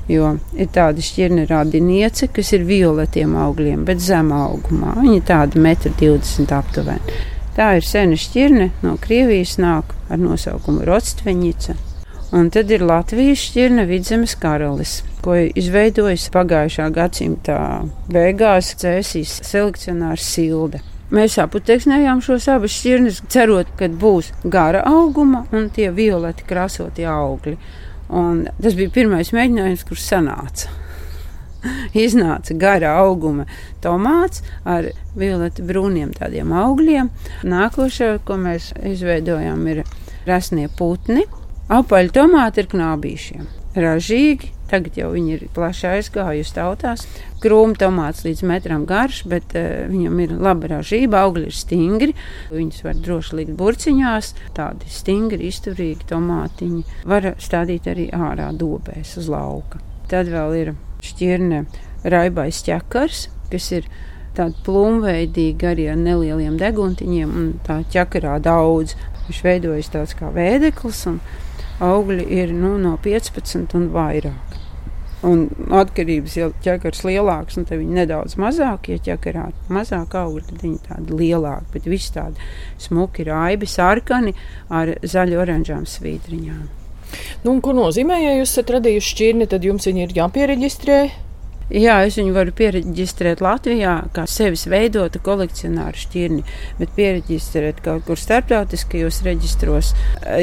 Jo 0.09 0.31
ir 0.57 0.71
tāda 0.73 1.03
šķirne 1.05 1.45
radiniece, 1.45 2.27
kas 2.33 2.49
ir 2.53 2.65
violetiem 2.65 3.35
augļiem, 3.37 3.85
bet 3.85 4.01
zemā 4.01 4.47
augumā. 4.47 4.95
Viņa 4.97 5.15
ir 5.19 5.27
tāda 5.29 5.61
1,20 5.61 6.41
m 6.41 6.57
aptuveni. 6.57 7.19
Tā 7.51 7.73
ir 7.75 7.83
sena 7.83 8.15
šķirne 8.15 8.69
no 8.85 8.95
Krievijas 9.01 9.57
nāk 9.59 9.91
ar 10.11 10.19
nosaukumu 10.21 10.85
Rostveņica. 10.87 11.75
Un 12.31 12.47
tad 12.47 12.71
ir 12.71 12.85
Latvijas 12.87 13.41
šķirne 13.49 13.83
Vidzemes 13.89 14.37
karalis, 14.39 15.01
ko 15.19 15.35
izveidojis 15.35 16.29
pagājušā 16.31 16.85
gadsimta 16.95 17.57
beigās 18.07 18.71
Cēsīs 18.79 19.41
selekcionārs 19.49 20.29
Silde. 20.31 20.79
Mēs 21.11 21.35
aputeksnējām 21.43 22.21
šos 22.23 22.47
abas 22.53 22.71
šķirnes, 22.77 23.19
cerot, 23.27 23.73
ka 23.75 23.89
būs 23.91 24.31
gara 24.47 24.85
auguma 24.87 25.43
un 25.51 25.67
tie 25.75 25.89
violeti 25.91 26.47
krāsotie 26.47 27.09
augļi. 27.11 27.57
Un 28.15 28.45
tas 28.63 28.79
bija 28.79 28.95
pirmais 28.95 29.33
mēģinājums, 29.35 29.83
kurš 29.89 30.07
sanāca. 30.07 30.71
iznāca 32.05 32.55
gara 32.57 32.95
auguma 33.01 33.47
tomāts 33.83 34.43
ar 34.65 34.91
violeti 35.17 35.65
brūniem 35.65 36.13
tādiem 36.17 36.53
augļiem. 36.55 37.11
Nākošais, 37.47 38.21
ko 38.27 38.39
mēs 38.41 38.71
izveidojam, 38.93 39.65
ir 39.71 39.83
rasnie 40.27 40.67
putni. 40.77 41.25
Apaļi 41.71 42.11
tomāti 42.15 42.63
ir 42.63 42.71
knābīšiem. 42.71 43.45
Ražīgi, 43.71 44.49
tagad 44.67 44.97
jau 44.99 45.13
viņi 45.13 45.31
ir 45.31 45.43
plaši 45.55 45.85
aizgājuši 45.93 46.55
tautās. 46.57 47.05
Krūma 47.39 47.77
tomāts 47.79 48.25
līdz 48.25 48.41
metram 48.49 48.83
garš, 48.87 49.21
bet 49.31 49.55
uh, 49.55 49.85
viņam 49.87 50.19
ir 50.25 50.33
laba 50.35 50.73
ražība, 50.73 51.21
augļi 51.23 51.47
ir 51.47 51.55
stingri. 51.55 52.17
Viņus 52.51 52.83
var 52.83 52.99
droši 52.99 53.39
likt 53.39 53.55
burciņās, 53.61 54.33
tādi 54.57 54.91
stingri, 54.91 55.47
izturīgi 55.47 56.09
tomātiņi. 56.11 56.83
Var 57.07 57.31
stādīt 57.39 57.87
arī 57.91 58.09
ārā 58.11 58.51
dobēs 58.51 59.15
uz 59.21 59.31
lauka. 59.31 59.79
Tad 60.11 60.27
vēl 60.27 60.57
ir 60.59 60.73
šķirne 61.05 61.65
raibais 62.03 62.61
ķekars, 62.65 63.27
kas 63.51 63.71
ir 63.75 63.87
tāda 64.37 64.55
plūmveidīga 64.65 65.73
arī 65.73 65.89
ar 65.91 65.99
nelieliem 65.99 66.57
deguntiņiem, 66.61 67.33
un 67.37 67.49
tā 67.67 67.81
ķekarā 67.93 68.37
daudz. 68.43 68.95
Viņš 69.27 69.41
veidojas 69.45 69.91
tāds 69.93 70.15
kā 70.17 70.31
vēdeklis, 70.33 71.03
un 71.11 71.19
augļi 71.83 72.25
ir 72.41 72.55
nu, 72.55 72.77
no 72.81 72.95
15 73.03 73.77
un 73.77 73.91
vairāk. 73.93 74.57
Un 75.27 75.43
atkarības, 75.77 76.35
ja 76.39 76.47
ķekars 76.65 77.03
lielāks, 77.05 77.59
tad 77.59 77.75
viņi 77.77 77.99
nedaudz 77.99 78.39
mazāk, 78.41 78.89
ja 78.89 79.03
ķekarā 79.11 79.51
mazāk 79.69 80.17
augļi, 80.17 80.47
tad 80.49 80.65
viņi 80.65 80.81
tādi 80.87 81.19
lielāki. 81.19 81.69
Bet 81.75 81.89
viss 81.93 82.13
tādi 82.15 82.51
smuki 82.81 83.29
raibi, 83.29 83.69
sarkani 83.69 84.33
ar 84.73 84.95
zaļu 85.05 85.43
oranžām 85.45 85.85
svītriņām. 85.85 86.80
Nu, 87.45 87.57
ko 87.63 87.73
nozīmē, 87.77 88.21
ja 88.21 88.37
jūs 88.39 88.53
esat 88.53 88.71
radījuši 88.77 89.11
šķirni, 89.15 89.49
tad 89.51 89.65
jums 89.67 89.89
viņi 89.89 90.07
ir 90.07 90.15
jāpiereģistrē? 90.21 91.01
Jā, 91.71 92.01
es 92.03 92.17
viņu 92.19 92.33
varu 92.35 92.51
pieregistrēt 92.51 93.39
Latvijā, 93.39 93.93
kā 94.11 94.25
sevis 94.27 94.65
veidota 94.67 95.21
kolekcionāra 95.23 95.95
šķirni, 95.95 96.43
bet 96.81 96.91
pieregistrēt 96.97 97.79
kaut 97.85 98.03
kur 98.09 98.19
starptautiskajos 98.19 99.21
reģistros. 99.23 99.93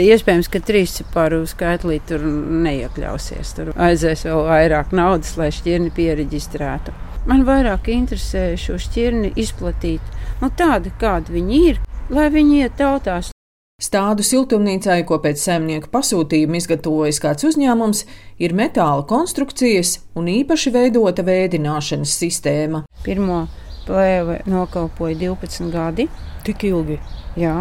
Iespējams, 0.00 0.48
ka 0.48 0.62
trīs 0.64 0.96
ciparu 0.96 1.42
skaitlī 1.50 2.00
tur 2.08 2.24
neiekļausies. 2.24 3.52
Tur 3.58 3.74
aizies 3.76 4.24
vēl 4.24 4.40
vairāk 4.48 4.96
naudas, 4.96 5.36
lai 5.36 5.52
šķirni 5.52 5.92
pieregistrētu. 5.98 6.96
Man 7.28 7.44
vairāk 7.44 7.90
interesē 7.92 8.54
šo 8.56 8.78
šķirni 8.80 9.34
izplatīt, 9.36 10.14
nu 10.40 10.48
tāda, 10.56 10.94
kāda 10.96 11.34
viņi 11.34 11.64
ir, 11.68 11.82
lai 12.08 12.30
viņi 12.32 12.62
iet 12.62 12.80
tautās, 12.80 13.34
Stādu 13.78 14.24
siltumnīcai, 14.26 15.04
ko 15.06 15.20
pēc 15.22 15.38
saimnieka 15.38 15.86
pasūtījuma 15.92 16.58
izgatavojas 16.58 17.20
kāds 17.22 17.46
uzņēmums, 17.46 18.00
ir 18.42 18.50
metāla 18.58 19.04
konstrukcijas 19.06 19.92
un 20.18 20.26
īpaši 20.32 20.72
veidota 20.74 21.22
vēdināšanas 21.22 22.14
sistēma. 22.18 22.80
Pirmo 23.04 23.44
plēvi 23.86 24.40
nokalpoja 24.50 25.14
12 25.20 25.70
gadi. 25.70 26.08
Tik 26.42 26.64
ilgi? 26.72 26.96
Jā, 27.38 27.52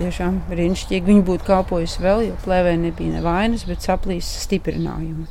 tiešām 0.00 0.40
brīnišķīgi. 0.48 1.06
Viņa 1.12 1.22
būtu 1.30 1.46
kalpojusi 1.46 2.02
vēl, 2.02 2.24
jo 2.32 2.40
plēvē 2.42 2.74
nebija 2.88 3.20
nevainas, 3.20 3.62
bet 3.70 3.86
saplīs 3.86 4.32
stiprinājumi. 4.48 5.28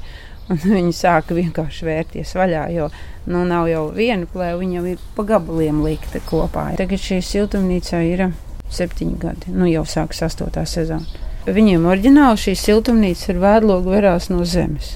Un 0.54 0.64
viņi 0.78 0.96
sāka 1.04 1.36
vienkārši 1.36 1.90
vērties 1.90 2.32
vaļā, 2.40 2.64
jo 2.78 2.88
nu, 3.28 3.44
nav 3.44 3.68
jau 3.68 3.90
viena 3.92 4.24
plēve, 4.32 4.64
viņa 4.64 4.80
jau 4.80 4.88
ir 4.96 5.04
pa 5.20 5.28
gabaliem 5.36 5.84
likta 5.84 6.24
kopā. 6.32 6.70
Tagad 6.80 7.04
šī 7.10 7.20
siltumnīca 7.28 8.00
ir 8.08 8.30
septiņi 8.72 9.20
gadi. 9.20 9.54
Nu, 9.54 9.68
jau 9.70 9.84
sākas 9.90 10.24
astotā 10.30 10.66
sezona. 10.70 11.06
Viņiem 11.44 11.86
oriģināli 11.92 12.40
šī 12.40 12.54
siltumnīca 12.56 13.34
ir 13.34 13.42
vēdloga 13.44 13.98
verās 13.98 14.30
no 14.32 14.46
zemes. 14.48 14.96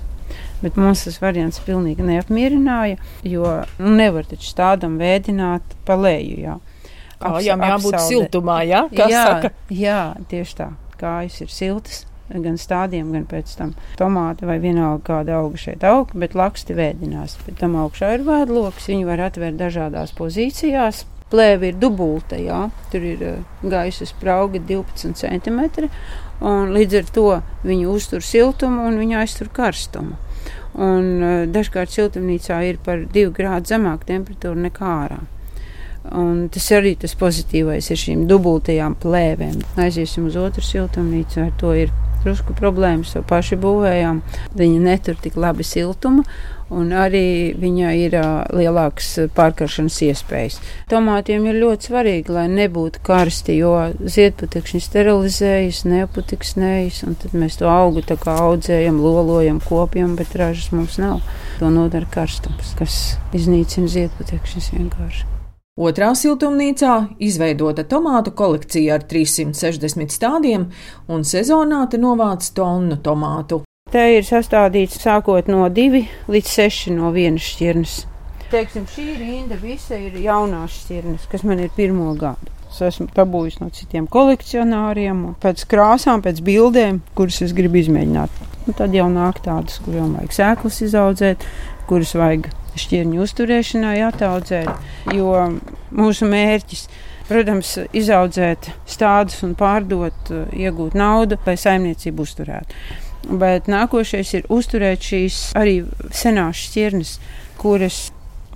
Bet 0.61 0.77
mums 0.79 1.03
tas 1.05 1.19
variants 1.21 1.59
pilnīgi 1.61 2.05
neapmierināja, 2.05 2.97
jo 3.27 3.51
nu, 3.77 3.91
nevar 3.99 4.25
taču 4.25 4.55
tādam 4.57 4.95
vēdināt 4.97 5.75
pa 5.85 5.97
leju. 5.99 6.39
Jā. 6.47 6.57
Kājām 7.21 7.65
jābūt 7.65 7.97
siltumā, 8.07 8.61
jā? 8.65 8.83
Kas 8.93 9.11
jā, 9.11 9.23
saka? 9.27 9.51
jā, 9.73 10.01
tieši 10.31 10.57
tā. 10.57 10.69
Kājas 10.97 11.41
ir 11.43 11.51
siltas, 11.53 12.05
gan 12.29 12.57
stādiem, 12.61 13.11
gan 13.13 13.27
pēc 13.29 13.53
tam 13.59 13.75
tomāti 13.99 14.47
vai 14.49 14.57
vienalga 14.63 15.03
kāda 15.11 15.37
auga 15.41 15.61
šeit 15.61 15.85
aug, 15.87 16.13
bet 16.17 16.35
laksti 16.37 16.77
vēdinās. 16.77 17.37
Pēc 17.45 17.59
tam 17.61 17.77
augšā 17.83 18.15
ir 18.17 18.25
vēdloks, 18.27 18.89
viņi 18.91 19.07
var 19.09 19.27
atvērt 19.29 19.59
dažādās 19.59 20.15
pozīcijās. 20.17 21.05
Plēve 21.31 21.71
ir 21.71 21.79
dubulta, 21.81 22.37
jā. 22.39 22.69
tur 22.91 23.03
ir 23.03 23.23
uh, 23.25 23.39
gaisa 23.67 24.07
sprauga 24.07 24.61
12 24.63 25.17
cm. 25.19 25.89
Līdz 26.77 26.97
ar 27.01 27.11
to 27.11 27.27
viņi 27.67 27.87
uztur 27.91 28.23
siltumu 28.23 28.85
un 28.87 28.99
viņi 29.01 29.19
aiztur 29.23 29.51
karstumu. 29.53 30.15
Un, 30.77 31.07
uh, 31.19 31.45
dažkārt 31.51 31.91
siltumnīcā 31.91 32.61
ir 32.69 32.79
par 32.83 33.03
2 33.11 33.33
grādu 33.35 33.73
zemāka 33.73 34.07
temperatūra 34.13 34.67
nekā 34.69 34.93
ārā. 35.03 35.19
Un 36.15 36.45
tas 36.53 36.69
arī 36.71 36.93
tas 36.95 37.17
pozitīvais 37.19 37.89
ir 37.91 37.99
šīm 37.99 38.27
dubultajām 38.29 38.95
plēvēm. 39.01 39.59
Aiziesim 39.83 40.29
uz 40.29 40.37
otru 40.39 40.63
siltumnīcu, 40.63 41.41
ar 41.43 41.55
to 41.59 41.73
ir 41.75 41.91
drusku 42.27 42.55
problēmas, 42.57 43.15
to 43.15 43.23
paši 43.23 43.57
būvējām. 43.63 44.21
Viņa 44.59 44.83
netur 44.83 45.17
tik 45.23 45.39
labi 45.39 45.63
siltumu, 45.63 46.25
un 46.73 46.91
arī 46.91 47.55
viņai 47.59 47.93
ir 48.01 48.17
lielākas 48.55 49.13
pārkaršanas 49.35 49.99
iespējas. 50.09 50.59
Tomātiem 50.91 51.47
ir 51.47 51.61
ļoti 51.61 51.89
svarīgi, 51.91 52.33
lai 52.35 52.47
nebūtu 52.51 53.01
karsti, 53.07 53.55
jo 53.61 53.73
ziedputekšņi 54.03 54.83
sterilizējas, 54.83 55.85
neaputiksnējas, 55.87 57.01
un 57.07 57.15
tad 57.21 57.37
mēs 57.37 57.59
to 57.61 57.71
augu 57.71 58.03
tā 58.03 58.19
kā 58.19 58.35
audzējam, 58.49 58.99
lolojam, 59.03 59.63
kopjam, 59.63 60.17
bet 60.19 60.35
ražas 60.39 60.73
mums 60.75 60.99
nav. 61.01 61.23
To 61.61 61.71
nodara 61.73 62.09
karstums, 62.11 62.75
kas 62.79 63.17
iznīcina 63.37 63.89
ziedputekšņus 63.95 64.71
vienkārši. 64.75 65.36
Otrā 65.77 66.07
siltumnīcā 66.17 66.93
izveidota 67.21 67.83
tomātu 67.85 68.31
kolekcija 68.33 68.95
ar 68.97 69.03
360 69.05 70.09
stādiem, 70.09 70.63
un 71.05 71.21
sezonā 71.21 71.83
te 71.91 71.99
novāc 72.01 72.47
tonu 72.57 72.97
tomātu. 73.05 73.59
Te 73.93 74.07
ir 74.15 74.25
sastādīts 74.25 74.97
sākot 75.03 75.45
no 75.53 75.67
2 75.69 76.01
līdz 76.33 76.55
6 76.55 76.95
no 76.97 77.13
vienas 77.13 77.45
šķirnes. 77.51 77.93
Teiksim, 78.49 78.89
šī 78.89 79.05
rinda 79.19 79.61
visa 79.61 80.01
ir 80.01 80.17
jaunās 80.17 80.81
šķirnes, 80.81 81.29
kas 81.29 81.45
man 81.45 81.61
ir 81.61 81.69
pirmo 81.77 82.09
gadu. 82.17 82.49
Es 82.71 82.81
esmu 82.89 83.11
dabūjis 83.13 83.61
no 83.61 83.69
citiem 83.69 84.09
kolekcionāriem, 84.09 85.27
pēc 85.43 85.61
krāsām, 85.69 86.25
pēc 86.25 86.41
bildēm, 86.41 87.03
kuras 87.13 87.43
es 87.45 87.53
gribu 87.53 87.83
izmēģināt. 87.83 88.45
Un 88.65 88.81
tad 88.81 88.97
jau 88.97 89.05
nāk 89.13 89.45
tādas, 89.45 89.77
kurām 89.85 90.17
vajag 90.17 90.39
sēklas 90.41 90.81
izaudzēt, 90.89 91.45
kuras 91.85 92.17
vajag 92.17 92.49
šķirņu 92.79 93.21
uzturēšanai 93.25 93.97
ataudzēt, 94.07 94.89
jo 95.15 95.33
mūsu 95.97 96.29
mērķis 96.29 96.87
protams, 97.27 97.73
izaudzēt 97.95 98.71
stādus 98.87 99.41
un 99.45 99.55
pārdot, 99.59 100.31
iegūt 100.55 100.95
naudu, 100.97 101.39
lai 101.45 101.57
saimniecību 101.59 102.23
uzturētu. 102.23 102.81
Bet 103.41 103.67
nākošais 103.71 104.33
ir 104.37 104.47
uzturēt 104.53 105.03
šīs 105.03 105.39
arī 105.59 105.81
senās 106.15 106.61
šķirnes, 106.67 107.17
kuras 107.59 108.07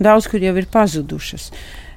daudz 0.02 0.30
kur 0.32 0.44
jau 0.44 0.56
ir 0.58 0.70
pazudušas. 0.72 1.50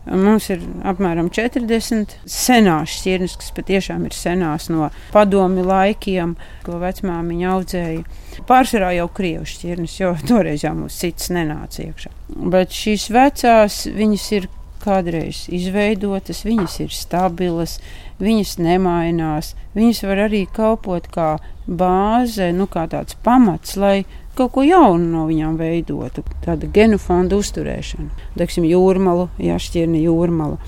Mums 0.04 0.50
ir 0.52 0.60
apmēram 0.84 1.30
40 1.32 2.18
senās 2.28 2.98
šķirnes, 2.98 3.36
kas 3.40 3.54
patiešām 3.56 4.04
ir 4.04 4.16
senās 4.16 4.68
no 4.72 4.90
padomi 5.14 5.64
laikiem, 5.64 6.34
ko 6.66 6.80
vecmāmiņa 6.82 7.54
audzēja. 7.54 8.02
Pārsvarā 8.48 8.90
jau 8.98 9.08
krievu 9.16 9.48
šķirnes, 9.48 9.96
jo 10.02 10.12
toreiz 10.28 10.66
jau 10.66 10.74
mums 10.76 10.98
cits 11.00 11.32
nenāca 11.32 11.86
iekšā. 11.86 12.12
Bet 12.52 12.76
šīs 12.76 13.08
vecās, 13.14 13.80
viņas 13.94 14.28
ir 14.36 14.50
kādreiz 14.84 15.46
izveidotas, 15.54 16.42
viņas 16.44 16.74
ir 16.84 16.92
stabilas, 16.92 17.78
viņas 18.20 18.58
nemainās, 18.60 19.54
viņas 19.76 20.02
var 20.04 20.26
arī 20.26 20.44
kalpot 20.52 21.08
kā 21.14 21.30
bāze, 21.64 22.50
nu 22.52 22.68
kā 22.68 22.84
tāds 22.92 23.16
pamats, 23.24 23.78
lai 23.80 24.04
kaut 24.38 24.52
ko 24.54 24.64
jaunu 24.66 25.08
no 25.12 25.24
viņām 25.28 25.56
veidotu. 25.60 26.24
Tāda 26.44 26.68
genofonda 26.74 27.38
uzturēšana. 27.40 28.26
Teiksim, 28.38 28.66
jūrmalu, 28.68 29.28
jāšķirne 29.42 30.02
jūrmalu. 30.04 30.58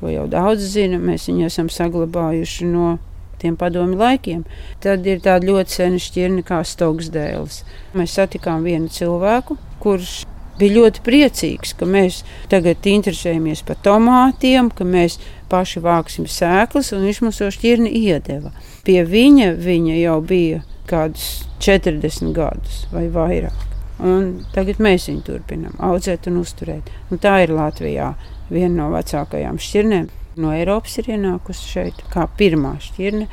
To 0.00 0.12
jau 0.12 0.26
daudz 0.28 0.64
zina, 0.74 1.00
mēs 1.00 1.28
viņu 1.30 1.46
esam 1.48 1.70
saglabājuši 1.72 2.68
no 2.68 2.96
tiem 3.40 3.56
padomi 3.56 3.96
laikiem. 3.96 4.44
Tad 4.84 5.06
ir 5.08 5.22
tāda 5.24 5.48
ļoti 5.48 5.78
sena 5.78 6.00
šķirne 6.00 6.44
kā 6.46 6.62
Stoksdēls. 6.64 7.62
Mēs 7.96 8.16
satikām 8.16 8.64
vienu 8.66 8.92
cilvēku, 8.92 9.56
kurš 9.80 10.24
bija 10.60 10.76
ļoti 10.78 11.02
priecīgs, 11.04 11.74
ka 11.76 11.88
mēs 11.88 12.22
tagad 12.52 12.86
interesējamies 12.88 13.64
par 13.66 13.80
tomātiem, 13.84 14.70
ka 14.72 14.86
mēs 14.88 15.18
paši 15.52 15.82
vāksim 15.84 16.28
sēklas, 16.28 16.92
un 16.96 17.04
viņš 17.06 17.20
mums 17.24 17.42
to 17.42 17.50
šķirni 17.52 17.92
iedeva. 18.04 18.54
Pie 18.86 19.02
viņa 19.04 19.52
viņa 19.60 20.00
jau 20.00 20.16
bija 20.24 20.62
kādus 20.88 21.46
40 21.64 22.34
gadus 22.36 22.84
vai 22.92 23.06
vairāk. 23.12 23.64
Un 24.06 24.44
tagad 24.52 24.80
mēs 24.82 25.08
viņu 25.08 25.24
turpinām 25.24 25.76
audzēt 25.80 26.28
un 26.28 26.42
uzturēt. 26.42 26.90
Un 27.10 27.20
tā 27.22 27.38
ir 27.46 27.54
Latvijā 27.56 28.12
viena 28.50 28.74
no 28.82 28.90
vecākajām 28.92 29.60
šķirnēm. 29.62 30.08
No 30.36 30.52
Eiropas 30.52 30.98
ir 31.00 31.14
ienākusi 31.14 31.70
šeit 31.70 32.02
kā 32.12 32.26
pirmā 32.36 32.74
šķirne 32.84 33.28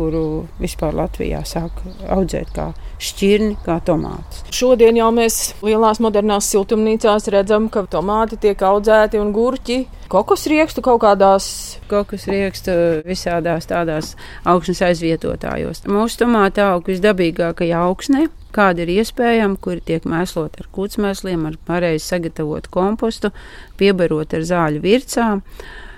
kuru 0.00 0.46
vispār 0.60 0.94
Latvijā 0.96 1.42
sāk 1.46 1.82
audzēt 2.08 2.52
kā 2.56 2.70
šķirni, 3.02 3.56
kā 3.64 3.78
tomātus. 3.84 4.44
Šodien 4.54 4.98
jau 4.98 5.10
mēs 5.14 5.40
lielās 5.64 6.00
modernās 6.02 6.48
siltumnīcās 6.52 7.28
redzam, 7.34 7.68
ka 7.72 7.84
tomāti 7.90 8.38
tiek 8.40 8.62
audzēti 8.70 9.20
un 9.20 9.34
gurķi. 9.36 9.82
Kokos 10.10 10.42
riekstu 10.50 10.82
kaut 10.82 11.04
kādās. 11.04 11.44
Kokos 11.90 12.24
riekstu 12.26 12.72
visādās 13.06 13.68
tādās 13.70 14.16
augšas 14.48 14.82
aizvietotājos. 14.88 15.84
Mūsu 15.86 16.24
tomāta 16.24 16.72
aug 16.72 16.90
visdabīgākajā 16.90 17.82
augsnē, 17.86 18.24
kāda 18.54 18.82
ir 18.82 18.90
iespējama, 18.96 19.60
kuri 19.62 19.84
tiek 19.86 20.08
mēslot 20.10 20.58
ar 20.58 20.66
kūtsmēsliem, 20.74 21.46
ar 21.46 21.60
pareizi 21.66 22.08
sagatavotu 22.08 22.72
kompostu, 22.74 23.30
piebarot 23.78 24.34
ar 24.34 24.48
zāļu 24.50 24.82
vircām 24.82 25.44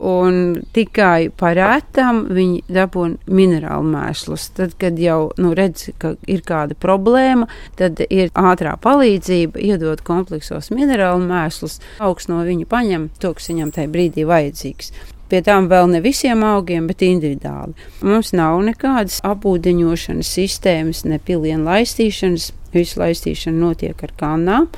un 0.03 0.57
tikai 0.75 1.31
par 1.39 1.55
rētām 1.57 2.25
viņi 2.35 2.65
dabūna 2.73 3.31
minerālu 3.31 3.87
mēslus. 3.93 4.49
Tad, 4.57 4.75
kad 4.81 4.99
jau 4.99 5.31
nu, 5.39 5.53
redz, 5.55 5.89
ka 6.03 6.15
ir 6.27 6.43
kāda 6.47 6.75
problēma, 6.79 7.47
tad 7.79 8.03
ir 8.09 8.33
ātrā 8.35 8.75
palīdzība, 8.83 9.63
iedot 9.63 10.03
kompleksos 10.07 10.73
minerālu 10.75 11.23
mēslus, 11.29 11.79
augsts 12.03 12.31
no 12.33 12.43
viņa 12.47 12.67
paņem 12.71 13.09
to, 13.23 13.31
kas 13.39 13.51
viņam 13.53 13.71
tajā 13.77 13.93
brīdī 13.95 14.02
vajadzīgs. 14.11 14.93
Pie 15.33 15.41
tām 15.41 15.69
vēl 15.71 15.89
ne 15.89 16.01
visiem 16.05 16.43
augiem, 16.45 16.87
bet 16.91 17.05
individuāli. 17.07 17.73
Mums 18.05 18.35
nav 18.37 18.59
nekādas 18.67 19.21
apūdeņošanas 19.25 20.33
sistēmas, 20.39 21.07
ne 21.09 21.19
pilienu 21.19 21.65
laistīšanas. 21.71 22.51
Visu 22.73 23.01
laistīšana 23.01 23.59
notiek 23.61 24.03
ar 24.05 24.13
kanām. 24.17 24.69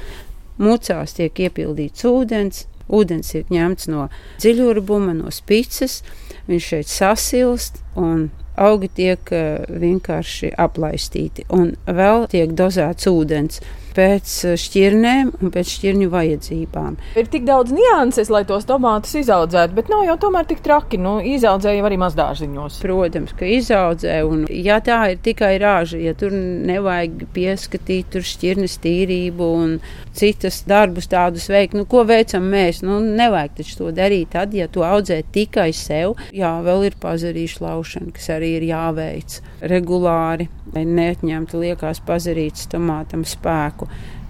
Mucās 0.58 1.14
tiek 1.14 1.34
iepildīts 1.46 2.06
ūdens, 2.06 2.64
Ūdens 2.88 3.32
ir 3.32 3.48
ņemts 3.52 3.88
no 3.88 4.08
dziļurbuma, 4.42 5.14
no 5.16 5.32
spīces, 5.32 6.02
viņš 6.48 6.66
šeit 6.72 6.90
sasilst 6.90 7.80
un 7.96 8.28
augi 8.60 8.90
tiek 8.92 9.32
uh, 9.32 9.64
vienkārši 9.68 10.52
aplaistīti. 10.60 11.46
Un 11.54 11.74
vēl 11.87 12.28
tiek 12.30 12.52
dozēts 12.52 13.08
ūdens 13.10 13.62
pēc 13.94 14.35
eh, 14.48 14.57
šķirnēm 14.61 15.33
un 15.40 15.52
pēc 15.54 15.72
šķirņu 15.76 16.11
vajadzībām. 16.12 16.98
Ir 17.20 17.30
tik 17.33 17.46
daudz 17.48 17.74
nianses, 17.74 18.30
lai 18.33 18.44
tos 18.48 18.66
tomātus 18.68 19.14
izaudzētu, 19.20 19.76
bet 19.76 19.90
nav 19.92 20.04
jau 20.09 20.16
tomēr 20.26 20.48
tik 20.50 20.62
traki. 20.64 21.00
Nu, 21.00 21.16
izaudzēja 21.24 21.85
arī 21.85 21.98
mazdārziņos. 22.02 22.80
Protams, 22.85 23.35
ka 23.38 23.48
izaudzē, 23.48 24.20
un 24.28 24.44
ja 24.50 24.80
tā 24.85 25.00
ir 25.14 25.20
tikai 25.24 25.54
rāža, 25.62 26.00
ja 26.02 26.14
tur 26.18 26.35
nevajag 26.35 27.26
pieskatīt 27.35 28.12
tur 28.14 28.26
šķirnes 28.26 28.78
tīrību 28.85 29.50
un 29.59 29.76
citas 30.14 30.62
darbus 30.68 31.09
tādus 31.11 31.48
veikt, 31.50 31.76
nu, 31.78 31.87
ko 31.90 32.04
veicam 32.09 32.46
mēs? 32.52 32.83
Nu, 32.87 33.00
nevajag 33.02 33.59
taču 33.61 33.80
to 33.80 33.90
darīt 33.94 34.33
tad, 34.35 34.54
ja 34.57 34.68
tu 34.70 34.85
audzē 34.87 35.20
tikai 35.35 35.70
sev. 35.76 36.16
Jā, 36.35 36.57
vēl 36.64 36.88
ir 36.90 36.98
pazarīšu 37.02 37.64
laušana, 37.64 38.14
kas 38.14 38.30
arī 38.37 38.54
ir 38.59 38.68
jāveic 38.70 39.40
regulāri, 39.64 40.48
lai 40.74 40.85
neatņemtu 40.88 41.61
liekās 41.62 42.02
pazarītas 42.07 42.68
tomātam 42.72 43.24
spēku. 43.28 43.84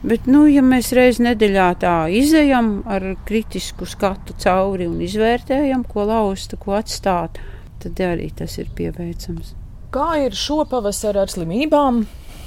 Bet, 0.05 0.27
nu, 0.29 0.45
ja 0.51 0.61
mēs 0.65 0.91
reiz 0.97 1.21
nedēļā 1.25 1.69
tā 1.81 1.95
izējam 2.13 2.83
ar 2.91 3.15
kritisku 3.25 3.89
skatu 3.89 4.37
cauri 4.43 4.89
un 4.91 4.99
izvērtējam, 5.05 5.87
ko 5.89 6.05
lauzt, 6.11 6.57
ko 6.61 6.77
atstāt, 6.77 7.41
tad 7.81 8.05
arī 8.05 8.29
tas 8.37 8.59
ir 8.61 8.69
pieveicams. 8.77 9.55
Kā 9.95 10.11
ir 10.27 10.37
šo 10.37 10.65
pavasaru 10.69 11.25
ar 11.25 11.33
slimībām? 11.33 12.05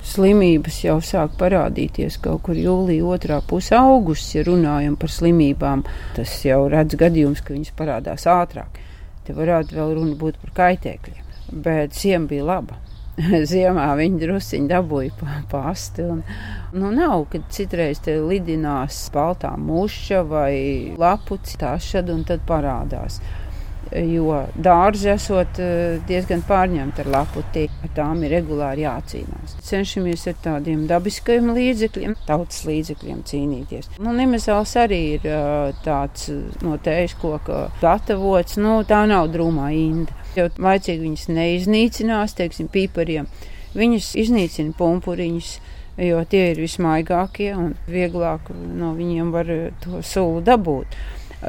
Slimības 0.07 0.81
jau 0.85 0.99
sāk 1.03 1.33
parādīties 1.39 2.19
kaut 2.23 2.45
kur 2.45 2.55
jūlijā, 2.55 3.03
otrā 3.17 3.41
pusē, 3.43 3.81
augustā, 3.81 4.37
ja 4.39 4.47
runājam 4.47 4.95
par 4.99 5.11
slimībām. 5.11 5.83
Tas 6.15 6.37
jau 6.45 6.61
redz 6.71 6.95
gadījums, 6.99 7.41
ka 7.43 7.57
viņas 7.57 7.75
parādās 7.79 8.27
ātrāk. 8.31 8.77
Te 9.25 9.35
varētu 9.35 9.75
vēl 9.75 9.97
runa 9.97 10.19
būt 10.19 10.37
par 10.43 10.53
kaitēkļiem 10.61 11.27
bet 11.51 11.93
ziema 11.93 12.27
bija 12.27 12.43
laba. 12.43 12.75
Ziemā 13.49 13.87
viņi 13.97 14.21
druskuļi 14.21 14.69
dabūja 14.69 15.31
pasti. 15.51 16.05
Un, 16.05 16.21
nu, 16.77 16.91
nav, 16.93 17.25
kad 17.31 17.49
citreiz 17.53 18.01
te 18.05 18.19
lidinās 18.21 19.07
baltā 19.13 19.55
muša 19.57 20.21
vai 20.27 20.93
lapuci, 20.99 21.57
tā 21.61 21.75
šad 21.81 22.13
un 22.13 22.23
tad 22.27 22.45
parādās. 22.47 23.21
Jo 23.87 24.41
dārzi 24.59 25.07
esot 25.13 25.61
eh, 25.63 25.95
diezgan 26.09 26.41
pārņemti 26.43 27.05
ar 27.05 27.09
laputī, 27.13 27.63
ar 27.85 27.93
tām 27.95 28.25
ir 28.27 28.33
regulāri 28.35 28.83
jācīnās. 28.83 29.55
Cenšamies 29.63 30.27
ar 30.27 30.35
tādiem 30.43 30.83
dabiskajiem 30.89 31.53
līdzekļiem, 31.55 32.17
tautas 32.27 32.65
līdzekļiem 32.67 33.21
cīnīties. 33.31 33.93
Nu, 34.03 34.11
Nemazāls 34.17 34.75
arī 34.83 35.01
ir 35.15 35.29
eh, 35.31 35.71
tāds 35.87 36.27
no 36.67 36.75
tējas 36.83 37.15
koka 37.23 37.69
gatavots, 37.79 38.59
nu 38.59 38.81
tā 38.87 39.05
nav 39.07 39.31
drūmā 39.31 39.71
inda 39.79 40.26
jo 40.37 40.47
laicīgi 40.61 41.03
viņas 41.03 41.27
neiznīcinās, 41.33 42.35
teiksim, 42.37 42.69
pīpariem. 42.73 43.29
Viņas 43.77 44.13
iznīcina 44.23 44.75
pumpuriņus, 44.77 45.51
jo 46.07 46.23
tie 46.29 46.43
ir 46.53 46.61
vismaigākie 46.61 47.51
un 47.57 47.73
vieglāk 47.89 48.51
no 48.53 48.93
viņiem 48.97 49.33
var 49.33 49.51
to 49.83 50.01
sulu 50.05 50.43
dabūt. 50.45 50.97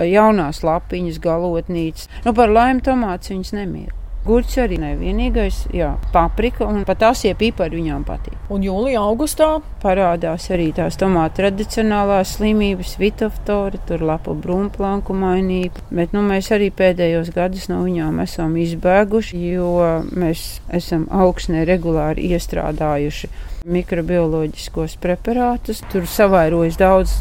jaunās 0.05 0.61
lapiņas, 0.67 1.21
galotnītes. 1.25 2.11
Nu, 2.27 2.35
par 2.37 2.53
laimi 2.53 2.85
tomāts 2.85 3.33
viņas 3.33 3.55
nemīl. 3.57 3.98
Gurķis 4.29 4.59
arī 4.61 4.77
nevienīgais, 4.83 5.63
jā, 5.73 5.95
paprika 6.13 6.67
un 6.69 6.83
pat 6.89 7.07
asie 7.09 7.33
pipari 7.39 7.79
viņām 7.79 8.05
patīk. 8.05 8.37
Un 8.53 8.65
jūlijā, 8.65 9.01
augustā 9.01 9.49
parādās 9.83 10.51
arī 10.53 10.69
tās 10.77 10.99
tomātu 11.01 11.41
tradicionālās 11.41 12.35
slimības, 12.37 12.97
vitoftori, 13.01 13.81
tur 13.89 14.05
lapu 14.05 14.35
brūmplanku 14.37 15.17
mainība, 15.17 15.85
bet 15.89 16.13
nu, 16.17 16.23
mēs 16.29 16.51
arī 16.53 16.69
pēdējos 16.77 17.33
gadus 17.33 17.71
no 17.73 17.81
viņām 17.87 18.21
esam 18.25 18.57
izbēguši, 18.61 19.41
jo 19.55 19.73
mēs 20.13 20.45
esam 20.77 21.09
augsnē 21.09 21.65
regulāri 21.69 22.29
iestrādājuši 22.35 23.33
mikrobioloģiskos 23.69 24.99
preparātus. 25.03 25.83
Tur 25.93 26.07
savairojas 26.09 26.79
daudz 26.81 27.19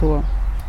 to 0.00 0.18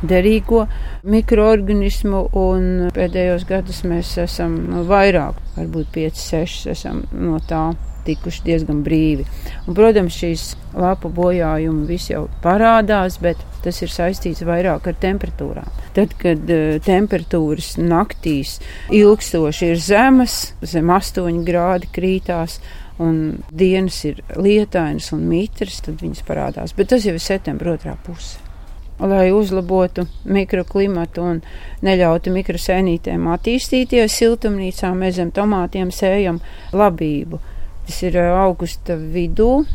derīgo 0.05 0.65
mikroorganismu, 1.07 2.27
un 2.37 2.87
pēdējos 2.95 3.47
gados 3.49 3.83
mēs 3.87 4.13
esam 4.21 4.57
nu, 4.69 4.85
vairāk, 4.89 5.39
varbūt 5.57 5.91
5, 5.95 6.23
6, 6.29 6.71
esam 6.73 7.03
no 7.11 7.41
tā 7.47 7.71
tikuši 8.07 8.45
diezgan 8.45 8.81
brīvi. 8.85 9.25
Un, 9.65 9.75
protams, 9.75 10.15
šīs 10.15 10.45
lapu 10.77 11.11
bojājumi 11.11 11.87
visi 11.89 12.13
jau 12.13 12.27
parādās, 12.43 13.19
bet 13.19 13.41
tas 13.65 13.81
ir 13.83 13.91
saistīts 13.91 14.45
vairāk 14.47 14.87
ar 14.87 14.97
temperatūrām. 15.01 15.67
Tad, 15.97 16.15
kad 16.21 16.47
uh, 16.53 16.77
temperatūras 16.85 17.75
naktīs 17.81 18.57
ilgstoši 18.95 19.71
ir 19.73 19.83
zemas, 19.83 20.39
zem 20.63 20.93
8 20.93 21.43
grādi 21.47 21.91
krītās, 21.91 22.61
un 23.03 23.43
dienas 23.53 23.99
ir 24.09 24.23
lietainas 24.39 25.11
un 25.13 25.27
mitras, 25.29 25.83
tad 25.85 26.01
viņas 26.01 26.25
parādās. 26.25 26.73
Bet 26.77 26.93
tas 26.95 27.05
jau 27.05 27.17
ir 27.17 27.23
septembra 27.23 27.75
otrā 27.75 27.97
puse 28.07 28.46
lai 28.99 29.31
uzlabotu 29.31 30.07
mikroklimatu 30.25 31.21
un 31.21 31.41
neļautu 31.85 32.33
mikrosēnītēm 32.33 33.27
attīstīties 33.33 34.15
siltumnīcā, 34.17 34.93
mēs 34.97 35.19
zem 35.19 35.31
tomātiem 35.35 35.91
sējam 35.93 36.41
labību. 36.73 37.39
Tas 37.87 38.01
ir 38.03 38.17
eh, 38.17 38.31
augusta 38.41 38.97
vidū. 38.97 39.65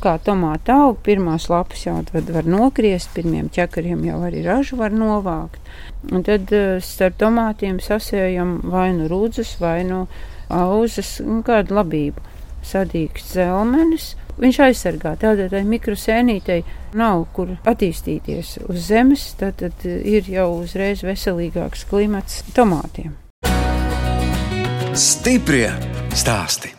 Kā 0.00 0.14
tomāta 0.24 0.78
aug, 0.80 0.96
pirmās 1.04 1.50
lapas 1.52 1.82
jau 1.84 1.98
var 2.32 2.46
nokriest, 2.48 3.10
pirmiem 3.14 3.50
ķekariem 3.52 4.00
jau 4.08 4.22
arī 4.24 4.40
ražu 4.42 4.78
var 4.80 4.94
novākt. 4.96 5.60
Un 6.10 6.24
tad 6.26 6.50
eh, 6.52 6.80
starp 6.82 7.20
tomātiem 7.20 7.78
sasējam 7.84 8.58
vai 8.72 8.90
nu 8.96 9.08
rūdzes, 9.12 9.58
vai 9.60 9.82
nu 9.86 10.06
auzas, 10.48 11.18
kādu 11.46 11.78
labību. 11.78 12.32
Sadīgs 12.64 13.28
zelmenis, 13.36 14.14
viņš 14.40 14.60
aizsargā. 14.68 15.14
Tādēļ 15.20 15.50
tai 15.54 15.64
mikrosēnītei 15.68 16.60
nav 16.98 17.26
kur 17.36 17.56
attīstīties 17.64 18.56
uz 18.68 18.86
zemes, 18.88 19.26
tad, 19.40 19.60
tad 19.62 19.84
ir 19.86 20.30
jau 20.30 20.50
uzreiz 20.60 21.04
veselīgāks 21.06 21.86
klimats 21.90 22.42
tomātiem. 22.56 23.14
Stiprie 24.94 25.68
stāsti! 26.14 26.74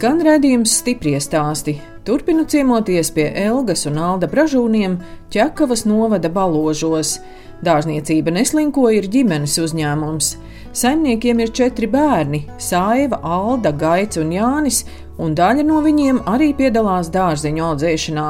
Skan 0.00 0.20
redzējums 0.24 0.72
stiprie 0.80 1.18
stāsti. 1.20 1.74
Turpinu 2.08 2.46
ciemoties 2.48 3.10
pie 3.12 3.26
Elgas 3.36 3.82
un 3.84 3.98
Alda 4.00 4.30
Bražūniem 4.32 4.94
Čakavas 5.28 5.82
novada 5.84 6.30
baložos. 6.32 7.18
Dārzniecība 7.60 8.32
neslinko 8.32 8.86
ir 8.96 9.08
ģimenes 9.12 9.58
uzņēmums. 9.60 10.30
Saimniekiem 10.72 11.40
ir 11.42 11.50
četri 11.52 11.88
bērni- 11.90 12.44
Saiva, 12.70 13.18
Alda, 13.22 13.72
Gaits 13.72 14.16
un 14.16 14.30
Jānis, 14.32 14.84
un 15.18 15.34
daļa 15.34 15.64
no 15.66 15.80
viņiem 15.82 16.22
arī 16.24 16.54
piedalās 16.56 17.10
dārziņu 17.10 17.64
audzēšanā. 17.66 18.28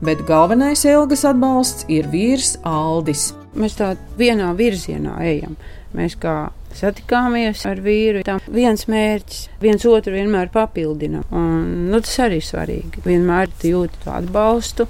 Bet 0.00 0.24
galvenais 0.26 0.84
Elgas 0.84 1.24
atbalsts 1.24 1.84
ir 1.88 2.04
vīrs 2.04 2.56
Aldis. 2.64 3.34
Mēs 3.54 3.76
tā 3.76 3.96
vienā 4.16 4.54
virzienā 4.56 5.18
ejam. 5.20 5.56
Mēs 5.94 6.14
kā 6.16 6.52
satikāmies 6.72 7.66
ar 7.66 7.82
vīru. 7.82 8.22
Tam 8.24 8.40
viens 8.46 8.86
mērķis, 8.86 9.48
viens 9.60 9.84
otru 9.84 10.14
vienmēr 10.14 10.48
papildina. 10.54 11.24
Un, 11.30 11.90
nu, 11.90 12.00
tas 12.00 12.16
arī 12.26 12.40
svarīgi. 12.40 13.02
Vienmēr 13.04 13.50
jūti 13.66 14.04
to 14.04 14.14
atbalstu. 14.14 14.86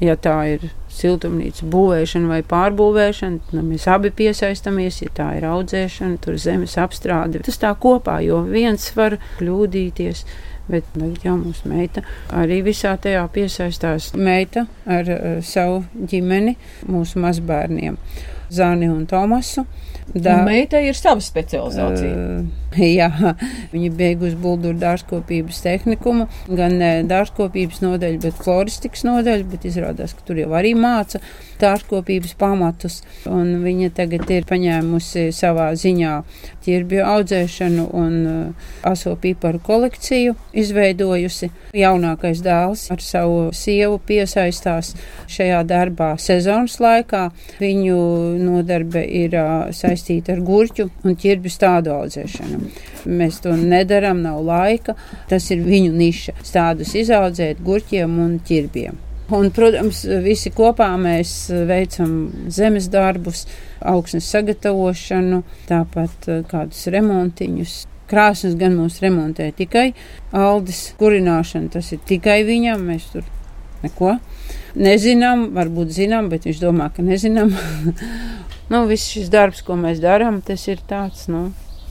Ja 0.00 0.16
tā 0.16 0.36
ir 0.56 0.70
siltumnīcas 0.94 1.64
būvēšana 1.70 2.30
vai 2.30 2.40
pārbūvēšana, 2.50 3.50
tad 3.50 3.66
mēs 3.66 3.86
abi 3.90 4.12
piesaistamies, 4.20 5.00
ja 5.04 5.12
tā 5.16 5.28
ir 5.38 5.46
audzēšana, 5.48 6.20
tur 6.24 6.38
zemes 6.40 6.76
apstrāde. 6.80 7.42
Tas 7.46 7.60
tā 7.62 7.72
kopā, 7.78 8.18
jo 8.26 8.42
viens 8.48 8.90
var 8.96 9.18
kļūdīties. 9.38 10.24
Bet 10.70 10.86
tagad 10.94 11.24
jau 11.26 11.36
mūsu 11.40 11.70
meita 11.70 12.04
arī 12.36 12.60
visā 12.66 12.94
tajā 13.00 13.24
piesaistās. 13.34 14.12
Meita 14.14 14.66
ar 14.86 15.08
uh, 15.10 15.38
savu 15.44 15.82
ģimeni, 16.10 16.56
mūsu 16.90 17.22
mazbērniem, 17.22 17.98
Zani 18.50 18.90
un 18.90 19.06
Tomasu. 19.10 19.66
Da, 20.10 20.40
meitai 20.42 20.88
ir 20.88 20.96
sava 20.98 21.22
specializācija. 21.22 22.14
Uh, 22.40 22.80
jā, 23.00 23.10
viņa 23.70 23.90
beigusi 23.94 24.38
Bulgāru 24.40 24.78
dārzkopības 24.80 25.60
tehnikumu, 25.62 26.26
gan 26.48 26.74
ne 26.80 26.90
dārzkopības 27.06 27.82
nodaļu, 27.84 28.18
bet 28.24 28.40
floristikas 28.42 29.04
nodaļu, 29.06 29.46
bet 29.52 29.66
izrādās, 29.70 30.14
ka 30.16 30.26
tur 30.26 30.40
jau 30.42 30.50
arī 30.58 30.72
māca 30.78 31.22
dārzkopības 31.62 32.34
pamatus. 32.40 33.00
Un 33.30 33.60
viņa 33.64 33.92
tagad 34.00 34.30
ir 34.34 34.48
paņēmusi 34.50 35.28
savā 35.36 35.70
ziņā 35.78 36.16
ķirbju 36.64 37.04
audzēšanu 37.06 37.86
un 37.96 38.16
uh, 38.26 38.68
aso 38.86 39.14
piparu 39.20 39.62
kolekciju 39.64 40.36
izveidojusi. 40.52 41.50
Jaunākais 41.76 42.42
dēls 42.44 42.88
ar 42.92 43.02
savu 43.04 43.40
sievu 43.56 44.00
piesaistās 44.06 44.94
šajā 45.30 45.62
darbā 45.68 46.12
sezonas 46.20 46.80
laikā. 46.82 47.28
Viņu 47.60 47.98
nodarbe 48.40 49.04
ir 49.04 49.36
saistīta 49.76 50.10
saistīta 50.10 50.34
ar 50.34 50.40
gurķu 50.44 50.88
un 51.04 51.16
ķirbju 51.16 51.50
stādu 51.52 51.92
audzēšanu. 51.94 52.60
Mēs 53.06 53.40
to 53.42 53.54
nedaram, 53.56 54.22
nav 54.22 54.42
laika. 54.44 54.96
Tas 55.28 55.50
ir 55.50 55.62
viņu 55.64 55.92
niša- 55.92 56.32
stādus 56.50 56.94
izaudzēt 56.94 57.62
gurķiem 57.62 58.18
un 58.18 58.40
ķirbiem. 58.40 59.09
Un, 59.30 59.50
protams, 59.54 60.02
visi 60.24 60.50
kopā 60.54 60.88
mēs 60.98 61.32
veicam 61.68 62.14
zemes 62.50 62.88
darbus, 62.90 63.44
augsnes 63.78 64.26
sagatavošanu, 64.32 65.42
tāpat 65.68 66.28
eh, 66.28 66.40
kādus 66.50 66.88
remontiņus. 66.90 67.76
Krāsnes 68.10 68.56
gan 68.58 68.74
mūs 68.74 68.96
remontē 69.04 69.52
tikai 69.54 69.92
Aldis 70.34 70.88
kurināšana, 70.98 71.70
tas 71.76 71.92
ir 71.94 72.00
tikai 72.08 72.40
viņam, 72.48 72.82
mēs 72.88 73.06
tur 73.12 73.28
neko 73.84 74.16
nezinām, 74.74 75.52
varbūt 75.54 75.94
zinām, 75.94 76.26
bet 76.32 76.48
viņš 76.48 76.62
domā, 76.64 76.90
ka 76.94 77.06
nezinām. 77.06 77.54
Nu, 78.70 78.84
viss 78.86 79.10
šis 79.10 79.26
darbs, 79.32 79.64
ko 79.66 79.74
mēs 79.74 79.98
darām, 79.98 80.36
tas 80.46 80.62
ir 80.70 80.78
tāds, 80.86 81.24
nu, 81.26 81.48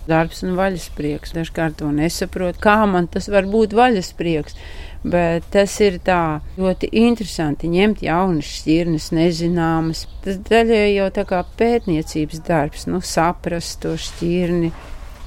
darbs 0.07 0.45
un 0.45 0.55
vaļasprieks. 0.55 1.33
Dažkārt 1.35 1.79
to 1.81 1.89
nesaprot, 1.91 2.55
kā 2.61 2.77
man 2.89 3.09
tas 3.11 3.27
var 3.31 3.49
būt 3.51 3.75
vaļasprieks. 3.75 4.55
Bet 4.99 5.45
tas 5.53 5.77
ir 5.79 5.95
tā 6.03 6.41
ļoti 6.59 6.89
interesanti 7.05 7.69
ņemt 7.71 8.01
jaunas 8.03 8.49
šķirnes, 8.57 9.11
nezināmas. 9.15 10.03
Tas 10.25 10.41
daļai 10.49 10.89
jau 10.91 11.07
tā 11.15 11.23
kā 11.29 11.39
pētniecības 11.59 12.41
darbs, 12.43 12.83
nu, 12.91 12.99
saprast 12.99 13.79
to 13.85 13.95
šķirni, 13.95 14.73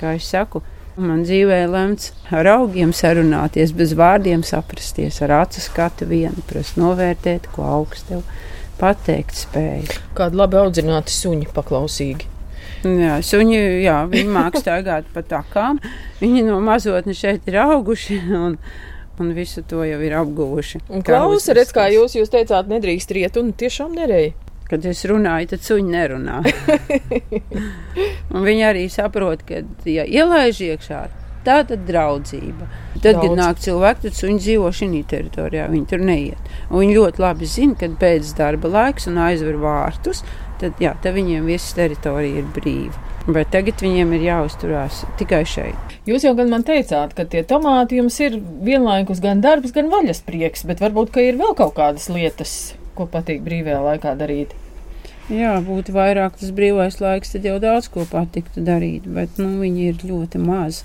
kā 0.01 0.19
es 0.19 0.29
saku. 0.29 0.61
Man 1.01 1.23
dzīvē 1.25 1.63
lemts 1.73 2.11
ar 2.29 2.51
augiem 2.53 2.93
sarunāties, 2.93 3.73
bez 3.73 3.95
vārdiem 3.97 4.43
saprasties, 4.45 5.23
ar 5.25 5.39
acu 5.39 5.65
skatu 5.65 6.05
vienu, 6.11 6.45
prast 6.51 6.77
novērtēt, 6.77 7.49
ko 7.55 7.65
augstu 7.79 8.21
pateikt 8.77 9.41
spēju. 9.41 9.97
Kādi 10.19 10.37
labi 10.37 10.61
audzināti 10.61 11.17
suņi 11.17 11.49
paklausīgi. 11.57 12.29
Jā, 12.83 13.21
suņi, 13.25 13.59
jā, 13.87 14.03
viņi 14.11 14.31
mākslinieki 14.35 14.65
staigāt 14.67 15.11
pa 15.15 15.23
takām. 15.25 15.79
Viņi 16.21 16.43
no 16.45 16.59
mazotnes 16.61 17.21
šeit 17.25 17.47
ir 17.49 17.61
auguši. 17.63 18.19
Un, 18.37 18.59
un 19.23 19.33
visu 19.37 19.65
to 19.69 19.85
jau 19.87 20.01
ir 20.03 20.17
apguvuši. 20.19 20.83
Klausa, 21.07 21.57
redz, 21.57 21.73
kā 21.75 21.89
jūs, 21.93 22.17
jūs 22.19 22.33
teicāt, 22.33 22.71
nedrīkst 22.71 23.15
riet, 23.17 23.39
un 23.41 23.55
tiešām 23.57 23.95
nereja. 23.99 24.35
Kad 24.73 24.87
es 24.89 25.03
runāju, 25.05 25.51
tad 25.51 25.67
suņi 25.67 25.91
nerunā. 25.93 26.39
viņi 28.47 28.63
arī 28.65 28.87
saprot, 28.93 29.43
ka, 29.45 29.61
ja 29.85 30.07
ielaiž 30.09 30.63
iekšā, 30.71 31.01
tā 31.45 31.59
tad 31.69 31.85
draudzība. 31.89 32.69
Tad, 32.95 33.19
Daudz. 33.19 33.21
kad 33.27 33.37
nāk 33.37 33.61
cilvēki, 33.61 34.07
tad 34.07 34.23
viņi 34.31 34.45
dzīvo 34.47 34.71
šajā 34.79 35.03
teritorijā, 35.11 35.67
viņi 35.73 35.89
tur 35.91 36.05
neiet. 36.07 36.53
Un 36.71 36.85
viņi 36.85 36.97
ļoti 36.99 37.25
labi 37.25 37.49
zina, 37.51 37.77
kad 37.83 37.99
pēc 38.01 38.33
darba 38.39 38.71
laiks 38.73 39.11
un 39.11 39.21
aizver 39.27 39.59
vārtus, 39.61 40.23
tad, 40.63 40.79
jā, 40.81 40.95
tad 41.03 41.19
viņiem 41.19 41.49
viss 41.51 41.77
teritorija 41.77 42.41
ir 42.41 42.49
brīva. 42.57 43.12
Bet 43.27 43.53
tagad 43.55 43.83
viņiem 43.85 44.17
ir 44.17 44.25
jāuzturās 44.27 45.05
tikai 45.21 45.45
šeit. 45.47 45.95
Jūs 46.11 46.27
jau 46.27 46.33
gan 46.39 46.51
man 46.51 46.65
teicāt, 46.67 47.15
ka 47.15 47.23
tie 47.23 47.45
tomāti 47.47 48.01
jums 48.01 48.19
ir 48.25 48.41
vienlaikus 48.67 49.23
gan 49.23 49.45
darbs, 49.45 49.75
gan 49.77 49.93
vaļas 49.93 50.25
prieks, 50.27 50.67
bet 50.67 50.83
varbūt 50.83 51.21
ir 51.23 51.39
vēl 51.39 51.55
kaut 51.59 51.77
kādas 51.77 52.09
lietas, 52.11 52.57
ko 52.99 53.07
patīk 53.07 53.45
brīvajā 53.47 53.79
laikā 53.85 54.17
darīt. 54.19 54.57
Jā, 55.31 55.55
būtu 55.63 55.95
vairāk 55.95 56.41
tas 56.41 56.51
brīvais 56.51 56.99
laiks, 56.99 57.31
tad 57.37 57.47
jau 57.47 57.61
daudz 57.63 57.87
ko 57.95 58.09
patiktu 58.11 58.65
darīt, 58.67 59.07
bet 59.07 59.39
nu, 59.39 59.55
viņi 59.63 59.89
ir 59.93 60.05
ļoti 60.11 60.43
mazi 60.43 60.83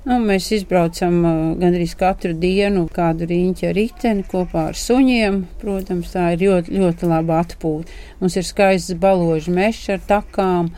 Nu, 0.00 0.16
mēs 0.16 0.46
izbraucam 0.56 1.16
uh, 1.28 1.32
gandrīz 1.60 1.90
katru 2.00 2.32
dienu 2.40 2.86
kādu 2.88 3.26
riņķi 3.28 3.66
ar 3.68 3.74
riteni 3.76 4.22
kopā 4.24 4.70
ar 4.70 4.78
suņiem. 4.80 5.42
Protams, 5.60 6.14
tā 6.14 6.30
ir 6.32 6.46
ļoti, 6.46 6.72
ļoti 6.80 7.10
laba 7.10 7.42
atpūta. 7.42 7.92
Mums 8.22 8.38
ir 8.40 8.46
skaists 8.48 8.96
baložu 9.02 9.52
mežs 9.52 9.90
ar 9.92 10.00
takām, 10.08 10.70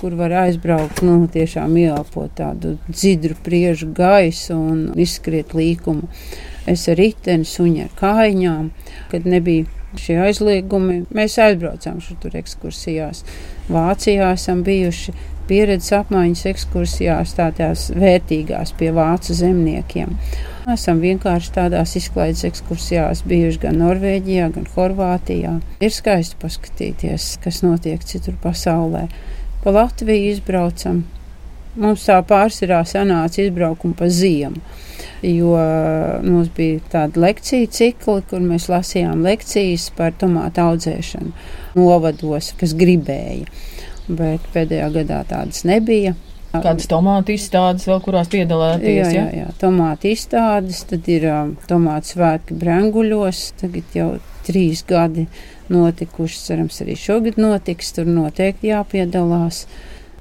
kur 0.00 0.16
var 0.16 0.32
aizbraukt, 0.46 1.02
nu, 1.04 1.18
tiešām 1.30 1.76
ieelpot 1.76 2.32
tādu 2.38 2.76
dzidru 2.88 3.36
priežu 3.44 3.90
gaisu 3.96 4.56
un 4.56 4.86
izskriet 5.00 5.52
līkumu. 5.56 6.08
Es 6.70 6.86
ar 6.88 6.96
riteni, 7.00 7.48
suņi 7.48 7.84
ar 7.84 7.92
kājām, 7.98 8.70
kad 9.12 9.28
nebija 9.28 9.68
šie 9.98 10.20
aizliegumi. 10.24 11.02
Mēs 11.14 11.36
aizbraucām 11.42 12.00
šur 12.04 12.18
tur 12.22 12.36
ekskursijās. 12.40 13.24
Vācijā 13.70 14.32
esam 14.36 14.62
bijuši 14.66 15.14
pieredzes 15.50 15.90
apmaiņas 15.98 16.44
ekskursijās, 16.52 17.34
tādās 17.38 17.88
vērtīgās 17.96 18.74
pie 18.78 18.92
vācu 18.94 19.34
zemniekiem. 19.34 20.14
Esam 20.70 21.00
vienkārši 21.02 21.52
tādās 21.56 21.96
izklaides 21.98 22.44
ekskursijās 22.46 23.24
bijuši 23.26 23.64
gan 23.64 23.80
Norvēģijā, 23.82 24.50
gan 24.54 24.68
Horvātijā. 24.76 25.56
Ir 25.82 25.94
skaisti 25.94 26.38
paskatīties, 26.42 27.32
kas 27.42 27.64
notiek 27.66 28.04
citur 28.06 28.38
pasaulē. 28.42 29.08
Pa 29.64 29.74
Latviju 29.76 30.34
izbraucam. 30.34 31.02
Mums 31.80 32.06
tā 32.08 32.16
pārsvarā 32.26 32.80
sanāca 32.88 33.44
izbraukuma 33.44 33.94
pa 33.98 34.08
ziemu 34.10 34.58
jo 35.22 35.56
mums 36.22 36.48
bija 36.56 36.80
tāda 36.92 37.20
lekcija 37.20 37.68
cikli, 37.72 38.22
kur 38.30 38.40
mēs 38.44 38.68
lasījām 38.72 39.24
lekcijas 39.24 39.90
par 39.96 40.14
tomātu 40.20 40.64
audzēšanu 40.64 41.32
novados, 41.78 42.54
kas 42.60 42.74
gribēja. 42.78 43.46
Bet 44.08 44.46
pēdējā 44.54 44.88
gadā 44.96 45.22
tādas 45.28 45.62
nebija. 45.68 46.16
Kādas 46.50 46.88
tomātu 46.90 47.36
izstādes 47.36 47.86
vēl, 47.86 48.00
kurās 48.02 48.30
piedalāties? 48.32 48.96
Jā, 48.96 49.10
jā, 49.14 49.26
jā. 49.44 49.50
tomātu 49.60 50.10
izstādes, 50.10 50.82
tad 50.90 51.06
ir 51.12 51.28
um, 51.30 51.52
tomātu 51.70 52.16
svētki 52.16 52.56
Brenguļos, 52.58 53.44
tagad 53.60 53.94
jau 53.94 54.08
trīs 54.48 54.82
gadi 54.88 55.28
notikuši, 55.70 56.40
cerams, 56.46 56.80
arī 56.84 56.96
šogad 56.98 57.40
notiks, 57.40 57.94
tur 57.96 58.10
noteikti 58.10 58.72
jāpiedalās. 58.72 59.64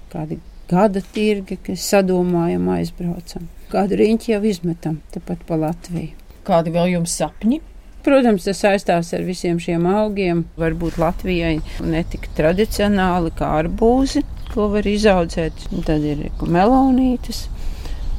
Kādi 0.09 0.39
gada 0.69 1.01
tirgi, 1.13 1.59
kas 1.69 1.85
sadomājam 1.91 2.69
aizbraucam 2.75 3.49
kādu 3.69 3.99
riņķi 3.99 4.33
jau 4.33 4.41
izmetam 4.49 4.99
tepat 5.13 5.43
pa 5.47 5.57
Latviju. 5.59 6.15
Kādi 6.47 6.73
vēl 6.73 6.95
jums 6.95 7.13
sapņi? 7.19 7.61
Protams, 8.05 8.45
tas 8.47 8.61
saistās 8.63 9.11
ar 9.13 9.25
visiem 9.27 9.59
šiem 9.61 9.85
augiem. 9.91 10.45
Varbūt 10.59 10.97
Latvijai 11.01 11.59
netika 11.83 12.31
tradicionāli 12.37 13.33
kā 13.37 13.51
arbūzi, 13.59 14.23
ko 14.53 14.69
var 14.73 14.87
izaudzēt. 14.87 15.67
Tad 15.85 16.05
ir 16.07 16.29
melonītes, 16.41 17.43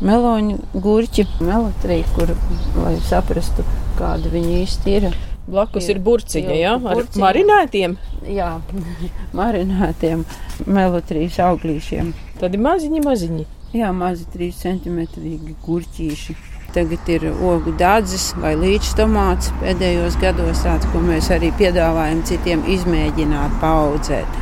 meloņu 0.05 0.61
gurķi, 0.85 1.27
melotrī, 1.43 2.03
kur, 2.15 2.37
lai 2.77 2.95
saprastu, 3.09 3.67
kāda 3.99 4.31
viņi 4.31 4.61
īsti 4.61 4.97
ir. 5.01 5.11
Blakus 5.51 5.89
ir, 5.89 5.99
ir 5.99 6.05
burciņa, 6.07 6.57
jā, 6.59 6.75
ar 6.79 7.01
burciņa. 7.01 7.23
marinētiem? 7.25 7.97
Jā, 8.31 8.51
marinētiem 9.41 10.25
melotrīs 10.67 11.41
auglīšiem. 11.43 12.13
Tādi 12.41 12.61
maziņi, 12.61 13.03
maziņi. 13.07 13.49
Jā, 13.77 13.93
mazi 13.95 14.25
3 14.33 14.55
centimetrīgi 14.59 15.57
gurķīši. 15.63 16.37
Tagad 16.75 17.09
ir 17.11 17.25
ogu 17.35 17.73
dārdzis 17.79 18.29
vai 18.39 18.53
līča 18.59 18.95
tomāts 19.01 19.51
pēdējos 19.59 20.17
gados, 20.23 20.63
tāds, 20.63 20.87
ko 20.93 21.03
mēs 21.03 21.31
arī 21.35 21.51
piedāvājam 21.59 22.23
citiem 22.27 22.63
izmēģināt, 22.71 23.57
paudzēt 23.63 24.39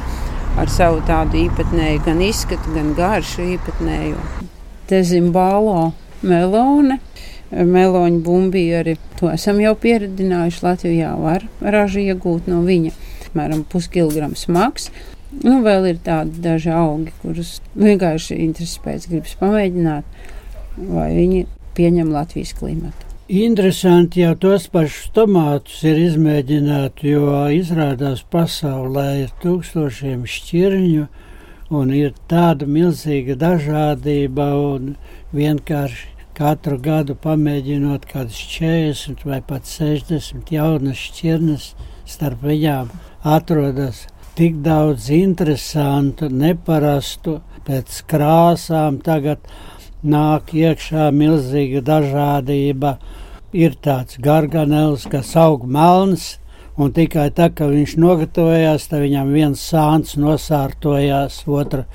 ar 0.58 0.70
savu 0.72 1.00
tādu 1.08 1.38
īpatnēju, 1.44 2.02
gan 2.04 2.20
izskatu, 2.24 2.72
gan 2.74 2.92
garšu 2.98 3.44
īpatnēju. 3.54 4.20
Te 4.90 5.00
zimbālo 5.06 5.92
melone, 6.26 6.98
meloņu 7.50 8.20
bumbiju 8.24 8.80
arī 8.82 8.96
to 9.18 9.30
esam 9.32 9.60
jau 9.62 9.74
pieredzinājuši. 9.80 10.64
Latvijā 10.64 11.12
var 11.20 11.46
ražu 11.60 12.02
iegūt 12.04 12.48
no 12.50 12.62
viņa, 12.66 12.92
apmēram 13.28 13.64
puskilograms 13.72 14.46
smags. 14.46 14.90
Nu, 15.44 15.58
vēl 15.64 15.90
ir 15.90 15.98
tādi 16.04 16.40
daži 16.44 16.72
augi, 16.72 17.12
kurus 17.22 17.58
vienkārši 17.76 18.38
intereses 18.46 18.80
pēc 18.84 19.04
gribas 19.10 19.36
pamēģināt, 19.40 20.24
vai 20.88 21.10
viņi 21.12 21.44
pieņem 21.76 22.14
Latvijas 22.14 22.54
klimatu. 22.56 23.04
Interesanti 23.28 24.22
jau 24.22 24.32
tos 24.40 24.70
pašus 24.72 25.10
tomātus 25.12 25.82
ir 25.84 25.98
izmēģināt, 26.00 27.02
jo 27.04 27.42
izrādās 27.52 28.22
pasaulē 28.32 29.08
ir 29.26 29.34
tūkstošiem 29.42 30.22
šķirņu 30.24 31.04
un 31.76 31.92
ir 31.92 32.14
tāda 32.30 32.64
milzīga 32.64 33.36
dažādība 33.36 34.48
un 34.56 34.94
vienkārši 35.36 36.17
katru 36.38 36.78
gadu 36.78 37.16
pamēģinot 37.18 38.04
kādas 38.06 38.38
40 38.52 39.24
vai 39.26 39.40
pat 39.42 39.66
60 39.66 40.52
jaunas 40.54 41.00
šķirnes 41.08 41.72
starp 42.06 42.44
viņām 42.46 42.92
atrodas 43.26 44.04
tik 44.38 44.60
daudz 44.62 45.08
interesantu, 45.10 46.28
neparastu, 46.30 47.40
pēc 47.66 47.96
krāsām 48.06 49.00
tagad 49.02 49.48
nāk 50.06 50.52
iekšā 50.54 51.08
milzīga 51.10 51.82
dažādība. 51.88 52.98
Ir 53.50 53.74
tāds 53.82 54.20
garganels, 54.22 55.08
kas 55.10 55.32
aug 55.40 55.64
melns, 55.66 56.36
un 56.78 56.92
tikai 56.94 57.32
tā, 57.34 57.48
ka 57.50 57.66
viņš 57.66 57.96
nogatavojās, 57.98 58.86
tad 58.92 59.02
viņam 59.08 59.34
viens 59.34 59.64
sāns 59.72 60.14
nosārtojās, 60.20 61.40
otra 61.50 61.88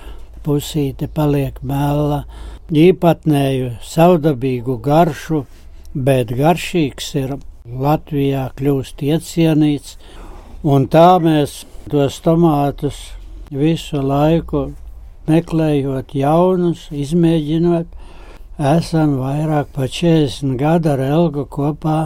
pusīte 0.43 1.07
paliek 1.07 1.63
mela. 1.63 2.25
Īpatnēju 2.73 3.67
savdabīgu 3.85 4.79
garšu, 4.81 5.43
bet 5.93 6.31
garšīgs 6.33 7.09
ir 7.19 7.33
Latvijā 7.69 8.47
kļūst 8.57 9.03
iecienīts, 9.05 9.91
un 10.65 10.87
tā 10.89 11.19
mēs 11.21 11.53
tos 11.91 12.17
tomātus 12.25 12.97
visu 13.53 14.01
laiku 14.01 14.63
meklējot 15.29 16.15
jaunus, 16.17 16.87
izmēģinot. 16.89 17.93
Esam 18.57 19.19
vairāk 19.21 19.69
par 19.77 19.93
40 19.93 20.57
gadu 20.57 20.95
ar 20.95 21.05
Elgu 21.11 21.45
kopā 21.45 21.99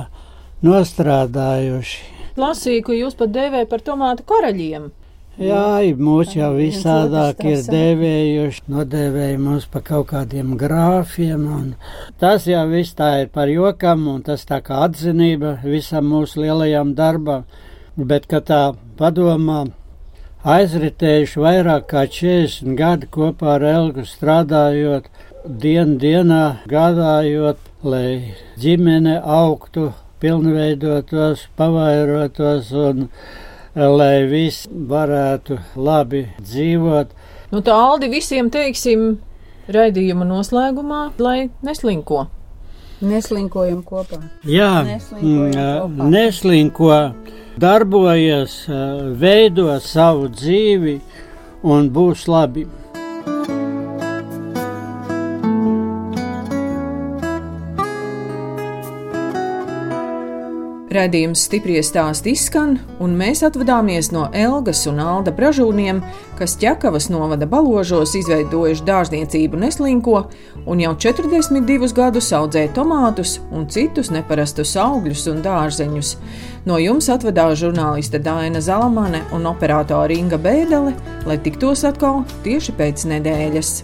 nostrādājuši. 0.67 2.03
Lasīju, 2.35 2.83
ka 2.89 2.99
jūs 2.99 3.15
pat 3.15 3.31
dēvējat 3.39 3.71
par 3.71 3.87
tomātu 3.87 4.27
karaļiem. 4.27 4.91
Jā, 5.37 5.85
mūs 6.01 6.31
jau 6.33 6.47
visādāk 6.57 7.43
ir 7.45 7.59
dēvējuši, 7.69 8.63
nodēvēja 8.73 9.37
mūs 9.37 9.67
pa 9.69 9.83
kaut 9.85 10.07
kādiem 10.09 10.55
grāfiem, 10.57 11.43
un 11.53 11.67
tas 12.17 12.47
jau 12.49 12.63
viss 12.71 12.97
tā 12.97 13.11
ir 13.21 13.29
par 13.29 13.51
jokam, 13.53 14.07
un 14.15 14.23
tas 14.25 14.47
tā 14.49 14.57
kā 14.65 14.79
atzinība 14.87 15.59
visam 15.61 16.09
mūsu 16.09 16.41
lielajam 16.41 16.95
darbam, 16.97 17.45
bet, 17.93 18.25
kad 18.25 18.49
tā 18.49 18.61
padomā, 18.97 19.67
aizritējuši 20.41 21.45
vairāk 21.45 21.85
kā 21.93 22.07
40 22.17 22.73
gadi 22.81 23.13
kopā 23.13 23.59
ar 23.59 23.69
Elgu 23.75 24.09
strādājot, 24.09 25.05
dienu 25.45 25.99
dienā 26.01 26.43
gādājot, 26.65 27.61
lai 27.85 28.33
ģimene 28.57 29.19
augtu, 29.21 29.91
pilnveidotos, 30.17 31.45
pavairotos 31.61 32.73
un 32.73 33.11
lai 33.77 34.25
viss 34.29 34.67
varētu 34.67 35.59
labi 35.77 36.25
dzīvot. 36.41 37.13
Nu, 37.51 37.61
tā 37.61 37.75
Aldi 37.77 38.09
visiem 38.11 38.49
teiksim 38.51 39.19
raidījuma 39.71 40.25
noslēgumā, 40.27 41.03
lai 41.21 41.49
neslinko. 41.65 42.25
Neslinkojam 43.05 43.83
kopā. 43.85 44.23
Jā, 44.49 44.81
neslinkojam 44.87 45.53
mm, 45.53 45.97
kopā. 45.99 46.09
neslinko 46.09 46.91
darbojas, 47.61 48.57
veido 49.21 49.69
savu 49.85 50.31
dzīvi 50.33 50.97
un 51.67 51.91
būs 51.93 52.25
labi. 52.31 52.65
Radījums 60.87 61.41
stipri 61.43 61.81
stāst 61.83 62.29
izskan, 62.31 62.77
un 63.03 63.17
mēs 63.19 63.41
atvadāmies 63.43 64.07
no 64.15 64.29
Elgas 64.31 64.85
un 64.87 65.01
Alda 65.03 65.33
Bražūniem, 65.35 65.99
kas 66.39 66.55
ķekavas 66.61 67.09
novada 67.11 67.43
baložos 67.49 68.13
izveidojuši 68.15 68.85
dārzniecību 68.87 69.59
neslinko 69.59 70.21
un 70.63 70.83
jau 70.85 70.93
42 70.95 71.91
gadus 71.97 72.31
audzē 72.31 72.69
tomātus 72.77 73.35
un 73.51 73.67
citus 73.67 74.13
neparastus 74.15 74.77
augļus 74.79 75.27
un 75.33 75.43
dārzeņus. 75.43 76.13
No 76.67 76.79
jums 76.79 77.11
atvadās 77.11 77.59
žurnāliste 77.59 78.23
Dāna 78.23 78.63
Zalamane 78.63 79.25
un 79.35 79.51
operātore 79.51 80.15
Inga 80.15 80.39
Bēdele, 80.39 80.95
lai 81.27 81.41
tiktos 81.43 81.83
atkal 81.87 82.23
tieši 82.47 82.79
pēc 82.79 83.09
nedēļas. 83.11 83.81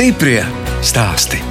Stiprie 0.00 0.40
stāsti. 0.80 1.49